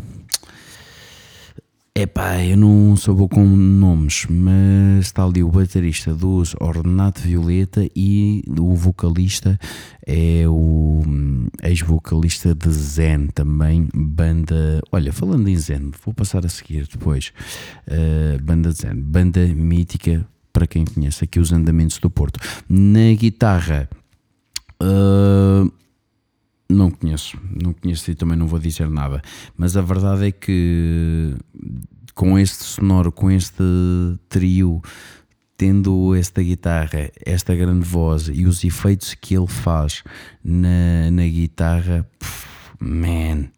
Epá, 1.97 2.43
eu 2.43 2.57
não 2.57 2.97
sou 2.97 3.15
bom 3.15 3.27
com 3.27 3.45
nomes, 3.45 4.27
mas 4.29 5.05
está 5.05 5.23
ali 5.23 5.41
o 5.41 5.49
baterista 5.49 6.13
dos 6.13 6.53
Ornato 6.59 7.21
Violeta 7.21 7.87
e 7.95 8.43
o 8.49 8.75
vocalista 8.75 9.57
é 10.05 10.43
o 10.45 11.01
ex-vocalista 11.63 12.53
de 12.53 12.69
Zen 12.69 13.27
também, 13.27 13.87
banda. 13.93 14.81
Olha, 14.91 15.13
falando 15.13 15.47
em 15.47 15.55
Zen, 15.55 15.91
vou 16.03 16.13
passar 16.13 16.45
a 16.45 16.49
seguir 16.49 16.85
depois. 16.85 17.31
Uh, 17.87 18.43
banda 18.43 18.71
Zen, 18.71 18.95
banda 18.95 19.47
mítica 19.47 20.27
para 20.51 20.67
quem 20.67 20.83
conhece 20.83 21.23
aqui 21.23 21.39
os 21.39 21.53
andamentos 21.53 21.97
do 21.99 22.09
Porto. 22.09 22.41
Na 22.67 23.13
guitarra. 23.13 23.89
Uh, 24.81 25.71
não 26.69 26.89
conheço, 26.89 27.37
não 27.49 27.73
conheço 27.73 28.09
e 28.09 28.15
também 28.15 28.37
não 28.37 28.47
vou 28.47 28.59
dizer 28.59 28.89
nada, 28.89 29.21
mas 29.57 29.77
a 29.77 29.81
verdade 29.81 30.27
é 30.27 30.31
que 30.31 31.35
com 32.13 32.39
este 32.39 32.63
sonoro, 32.63 33.11
com 33.11 33.29
este 33.29 33.63
trio, 34.29 34.81
tendo 35.57 36.15
esta 36.15 36.41
guitarra, 36.41 37.11
esta 37.25 37.55
grande 37.55 37.85
voz 37.85 38.29
e 38.33 38.45
os 38.45 38.63
efeitos 38.63 39.13
que 39.13 39.35
ele 39.35 39.47
faz 39.47 40.03
na, 40.43 41.11
na 41.11 41.23
guitarra, 41.23 42.07
pff, 42.19 42.47
man, 42.79 43.49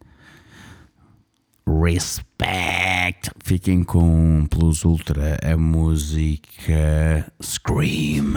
respect. 1.66 3.32
Fiquem 3.43 3.84
com 3.84 4.45
Plus 4.49 4.84
Ultra 4.84 5.38
a 5.43 5.55
música 5.55 7.32
Scream. 7.41 8.36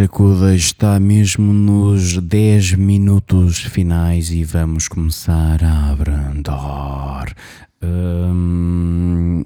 Mesmo, 0.00 0.08
o 0.08 0.08
Deus 0.08 0.08
da 0.08 0.08
Cuda 0.08 0.54
está 0.54 1.00
mesmo 1.00 1.52
nos 1.52 2.16
10 2.16 2.74
minutos 2.74 3.58
finais 3.58 4.30
e 4.30 4.44
vamos 4.44 4.88
começar 4.88 5.62
a 5.62 5.90
abrandar. 5.90 7.34
Hum, 7.82 9.44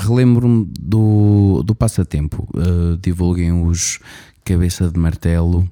relembro-me 0.00 0.64
do, 0.80 1.62
do 1.62 1.74
passatempo. 1.74 2.48
Uh, 2.54 2.96
divulguem 2.96 3.52
os 3.66 4.00
Cabeça 4.44 4.88
de 4.88 4.98
Martelo 4.98 5.68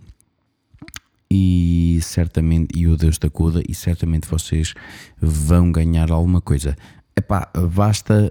e 1.31 1.99
certamente 2.03 2.79
e 2.79 2.87
o 2.87 2.97
Deus 2.97 3.19
da 3.19 3.29
Cuda 3.29 3.63
e 3.69 3.75
certamente 3.75 4.29
vocês 4.29 4.75
vão 5.21 5.73
ganhar 5.73 6.13
alguma 6.13 6.41
coisa. 6.41 6.77
Epá, 7.17 7.51
basta. 7.75 8.31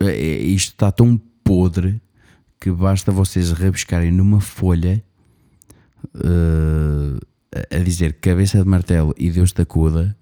é- 0.00 0.38
Isto 0.42 0.72
está 0.72 0.92
tão 0.92 1.16
podre 1.42 2.00
que 2.60 2.70
basta 2.70 3.10
vocês 3.10 3.50
rabiscarem 3.52 4.12
numa 4.12 4.40
folha 4.40 5.02
uh, 6.14 7.18
a 7.70 7.78
dizer 7.78 8.14
cabeça 8.20 8.62
de 8.62 8.68
martelo 8.68 9.14
e 9.16 9.30
Deus 9.30 9.52
da 9.52 9.64
cuda, 9.64 10.14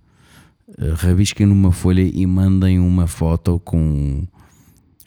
uh, 0.68 0.94
rabisquem 0.94 1.46
numa 1.46 1.72
folha 1.72 2.02
e 2.02 2.24
mandem 2.26 2.78
uma 2.78 3.08
foto 3.08 3.58
com 3.58 4.26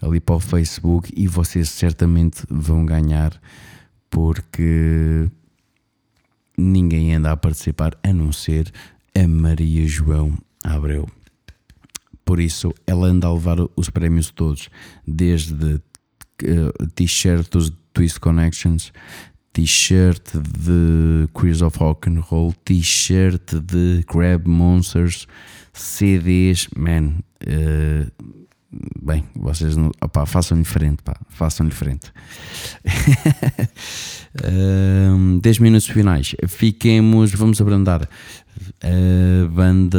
ali 0.02 0.20
para 0.20 0.36
o 0.36 0.40
Facebook 0.40 1.14
e 1.16 1.28
vocês 1.28 1.70
certamente 1.70 2.44
vão 2.50 2.86
ganhar 2.86 3.40
porque 4.10 5.30
ninguém 6.58 7.16
anda 7.16 7.32
a 7.32 7.38
participar 7.38 7.98
a 8.04 8.12
não 8.12 8.32
ser 8.34 8.72
a 9.16 9.28
Maria 9.28 9.88
João 9.88 10.38
Abreu. 10.64 11.08
Por 12.26 12.40
isso, 12.40 12.74
ela 12.86 13.08
anda 13.08 13.28
a 13.28 13.34
levar 13.34 13.58
os 13.76 13.90
prémios 13.90 14.32
todos, 14.32 14.70
desde 15.08 15.82
t-shirt 16.96 17.50
dos 17.52 17.72
Twist 17.94 18.20
Connections, 18.20 18.92
t-shirt 19.54 20.36
de 20.36 21.28
Queers 21.34 21.62
of 21.62 21.78
Rock 21.78 22.10
and 22.10 22.22
Roll, 22.22 22.54
t-shirt 22.64 23.56
de 23.56 24.04
Crab 24.08 24.48
Monsters, 24.48 25.28
CDs, 25.74 26.68
man. 26.76 27.16
Uh, 27.46 28.10
bem, 29.02 29.26
vocês 29.36 29.76
não, 29.76 29.92
opa, 30.02 30.26
façam-lhe 30.26 30.64
frente, 30.64 31.04
pá, 31.04 31.20
façam-lhe 31.30 31.72
frente. 31.72 32.12
um, 35.14 35.40
10 35.40 35.60
minutos 35.60 35.88
finais. 35.88 36.36
Fiquemos, 36.48 37.34
vamos 37.34 37.60
abrandar 37.60 38.08
a 38.82 39.48
banda, 39.48 39.98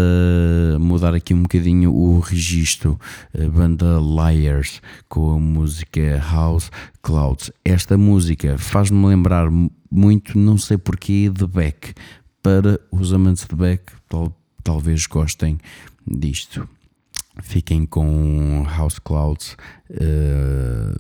mudar 0.81 1.15
aqui 1.15 1.35
um 1.35 1.43
bocadinho 1.43 1.95
o 1.95 2.21
registro, 2.21 2.99
a 3.33 3.49
banda 3.49 3.99
Liars 4.01 4.81
com 5.09 5.35
a 5.35 5.39
música 5.39 6.19
House 6.19 6.71
Clouds. 7.03 7.51
Esta 7.65 7.97
música 7.97 8.59
faz-me 8.59 9.07
lembrar 9.07 9.49
muito, 9.91 10.39
não 10.39 10.59
sei 10.59 10.79
porquê, 10.79 11.31
de 11.31 11.47
Beck. 11.47 11.95
Para 12.43 12.81
os 12.91 13.13
amantes 13.13 13.47
de 13.47 13.55
Beck, 13.55 13.93
tal, 14.09 14.37
talvez 14.65 15.07
gostem 15.07 15.59
disto. 16.07 16.69
Fiquem 17.41 17.87
com 17.87 18.65
House 18.69 18.99
Clouds 18.99 19.57
uh, 19.91 20.99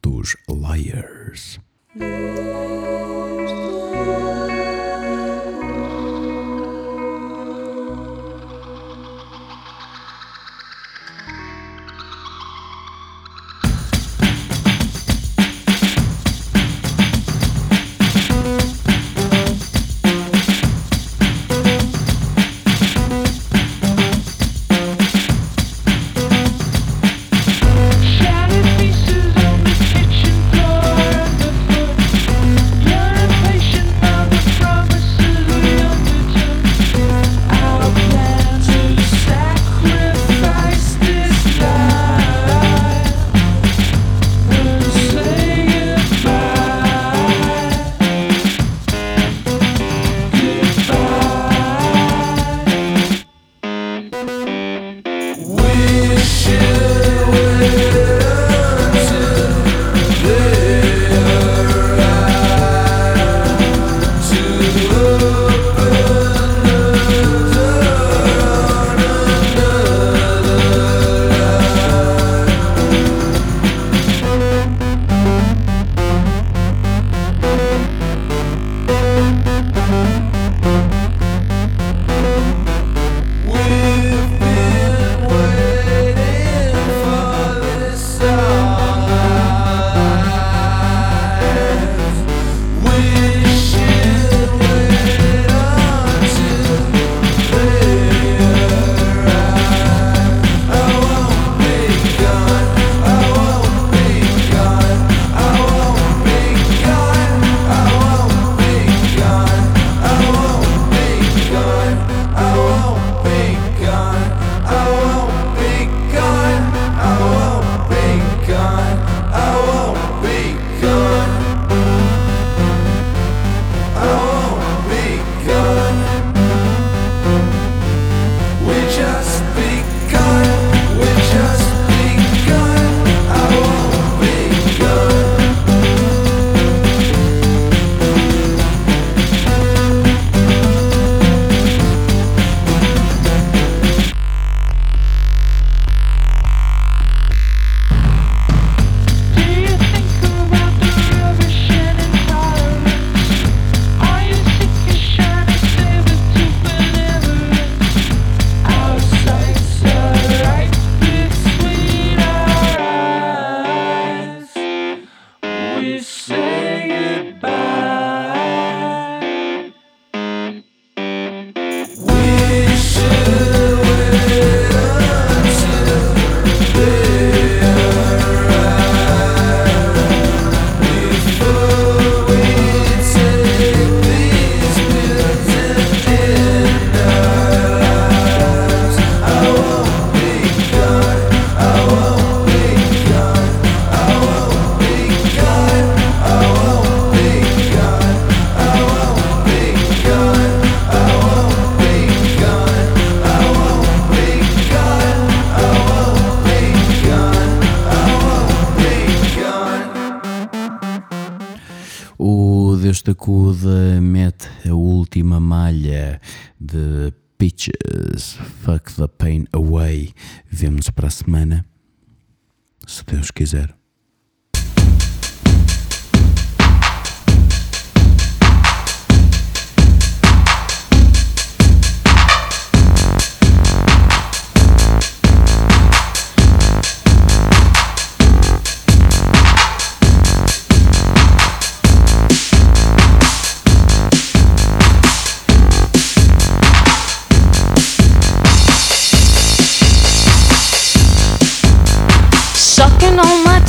dos 0.00 0.36
Liars. 0.48 1.58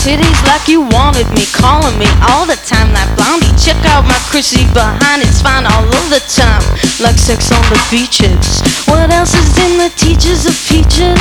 Like 0.06 0.68
you 0.68 0.82
wanted 0.82 1.30
me, 1.32 1.46
calling 1.54 1.98
me 1.98 2.06
all 2.28 2.46
the 2.46 2.60
time 2.68 2.92
like 2.92 3.08
blondie. 3.16 3.48
Check 3.56 3.78
out 3.86 4.04
my 4.04 4.20
Chrissy 4.30 4.66
behind, 4.74 5.22
it's 5.22 5.42
fine 5.42 5.66
all 5.66 5.86
of 5.86 6.10
the 6.10 6.20
time, 6.28 6.62
like 7.00 7.18
sex 7.18 7.52
on 7.52 7.62
the 7.72 7.80
beaches. 7.90 8.60
What 8.86 9.10
else 9.12 9.34
is 9.34 9.58
in 9.60 9.78
the 9.78 9.90
teachers 9.96 10.46
of 10.46 10.56
peaches? 10.68 11.20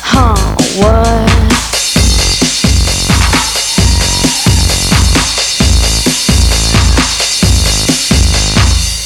Huh, 0.00 0.34
what? 0.80 1.28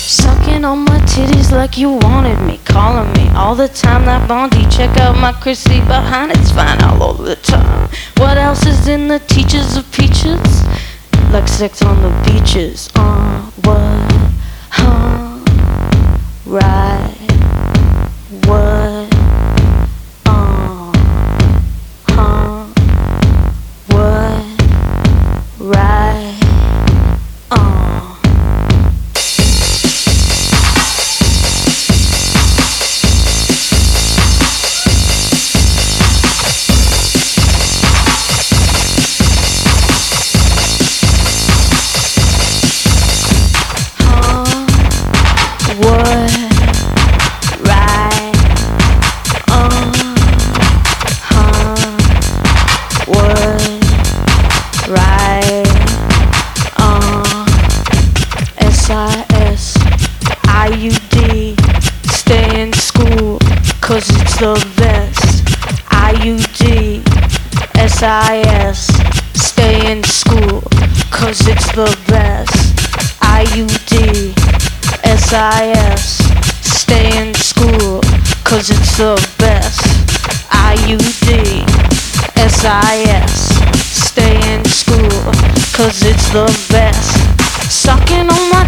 Sucking 0.07 0.65
on 0.65 0.85
my 0.85 0.96
titties 1.17 1.51
like 1.51 1.79
you 1.79 1.93
wanted 1.93 2.39
me, 2.43 2.61
calling 2.67 3.11
me 3.15 3.27
all 3.31 3.55
the 3.55 3.69
time 3.69 4.05
That 4.05 4.29
Bondi. 4.29 4.67
Check 4.69 4.95
out 4.99 5.17
my 5.17 5.33
Chrissy 5.33 5.81
behind, 5.81 6.31
it's 6.31 6.51
fine 6.51 6.83
all 6.83 7.03
over 7.03 7.23
the 7.23 7.37
time. 7.37 7.89
What 8.19 8.37
else 8.37 8.67
is 8.67 8.87
in 8.87 9.09
the 9.09 9.19
teachers 9.21 9.79
of 9.79 9.91
peaches? 9.93 10.63
Like 11.33 11.49
sex 11.49 11.81
on 11.81 12.03
the 12.03 12.13
beaches. 12.27 12.91
Uh, 12.95 13.41
what? 13.65 13.81
Huh? 14.69 15.41
Right. 16.45 16.96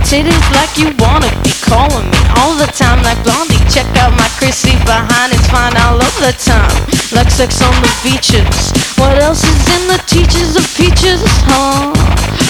Titties 0.09 0.49
like 0.57 0.73
you 0.81 0.89
wanna 1.05 1.29
be 1.45 1.53
calling 1.69 2.09
me 2.09 2.21
all 2.41 2.57
the 2.57 2.65
time 2.73 2.97
like 3.05 3.21
Blondie. 3.29 3.61
Check 3.69 3.85
out 4.01 4.17
my 4.17 4.25
Chrissy 4.41 4.73
behind, 4.89 5.37
it's 5.37 5.45
fine 5.53 5.77
all 5.85 6.01
of 6.01 6.15
the 6.25 6.33
time. 6.33 6.73
Like 7.13 7.29
sex 7.29 7.61
on 7.61 7.77
the 7.85 7.93
beaches. 8.01 8.73
What 8.97 9.21
else 9.21 9.45
is 9.45 9.61
in 9.77 9.85
the 9.85 10.01
teachers 10.09 10.57
of 10.57 10.65
peaches? 10.81 11.21
Huh? 11.45 11.93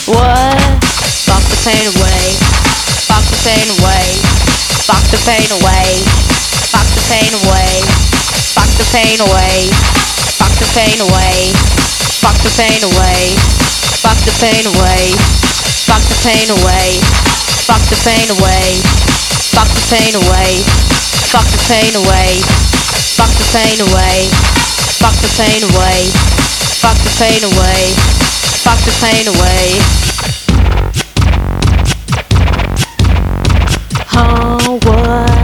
What? 0.07 0.55
Fuck 1.27 1.43
the 1.51 1.59
pain 1.67 1.83
away. 1.83 2.39
Fuck 3.11 3.27
the 3.27 3.39
pain 3.43 3.67
away. 3.75 4.07
Fuck 4.87 5.03
the 5.11 5.19
pain 5.27 5.51
away. 5.59 5.99
Fuck 6.71 6.87
the 6.95 7.03
pain 7.11 7.35
away. 7.43 7.83
Fuck 8.55 8.71
the 8.79 8.87
pain 8.95 9.19
away. 9.19 9.67
Fuck 10.39 10.55
the 10.63 10.69
pain 10.79 10.99
away. 11.03 11.51
Fuck 12.23 12.39
the 12.39 12.55
pain 12.55 12.87
away. 12.87 13.35
Fuck 13.99 14.19
the 14.23 14.35
pain 14.39 14.63
away. 14.63 15.58
Fuck 15.89 16.05
the 16.05 16.21
pain 16.21 16.51
away. 16.53 17.01
Fuck 17.65 17.81
the 17.89 17.97
pain 18.05 18.29
away. 18.29 18.77
Fuck 19.57 19.69
the 19.73 19.81
pain 19.89 20.15
away. 20.15 20.61
Fuck 21.33 21.49
the 21.49 21.59
pain 21.65 21.97
away. 21.97 22.45
Fuck 23.17 23.33
the 23.41 23.49
pain 23.57 23.81
away. 23.81 24.29
Fuck 25.01 25.17
the 25.25 25.33
pain 25.41 25.65
away. 25.65 26.13
Fuck 26.85 26.99
the 27.01 27.11
pain 27.17 27.43
away. 27.43 27.95
Fuck 28.61 28.81
the 28.85 28.93
pain 29.01 29.29
away. 29.33 29.81
Oh, 34.13 34.79
what? 34.85 35.38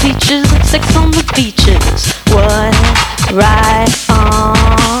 Peaches 0.00 0.48
sex 0.68 0.96
on 0.96 1.10
the 1.10 1.24
beaches? 1.34 2.12
What? 2.30 2.74
Right. 3.32 3.88
Uh. 4.08 5.00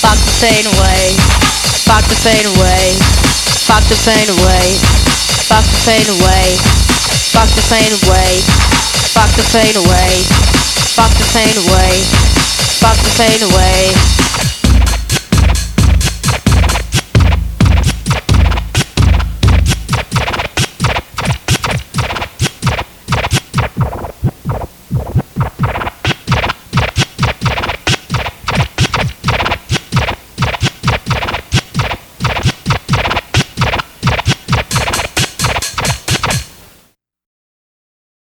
Fuck 0.00 0.18
the 0.18 0.34
pain 0.40 0.64
away. 0.64 1.16
Fuck 1.84 2.04
the 2.08 2.18
pain 2.24 2.44
away. 2.56 2.96
Fuck 3.68 3.84
the 3.88 3.98
pain 4.04 4.28
away. 4.28 4.76
Fuck 5.48 5.64
the 5.64 5.80
pain 5.84 6.06
away. 6.08 6.56
Fuck 7.32 7.50
the 7.52 7.64
pain 7.68 7.90
away. 7.90 8.40
Fuck 9.14 9.30
the 9.36 9.44
pain 9.52 9.74
away. 9.76 10.12
Fuck 10.94 11.12
the 11.16 11.26
pain 11.32 11.54
away. 11.68 11.92
Fuck 12.80 12.98
the 13.02 13.12
pain 13.16 13.40
away. 13.42 14.43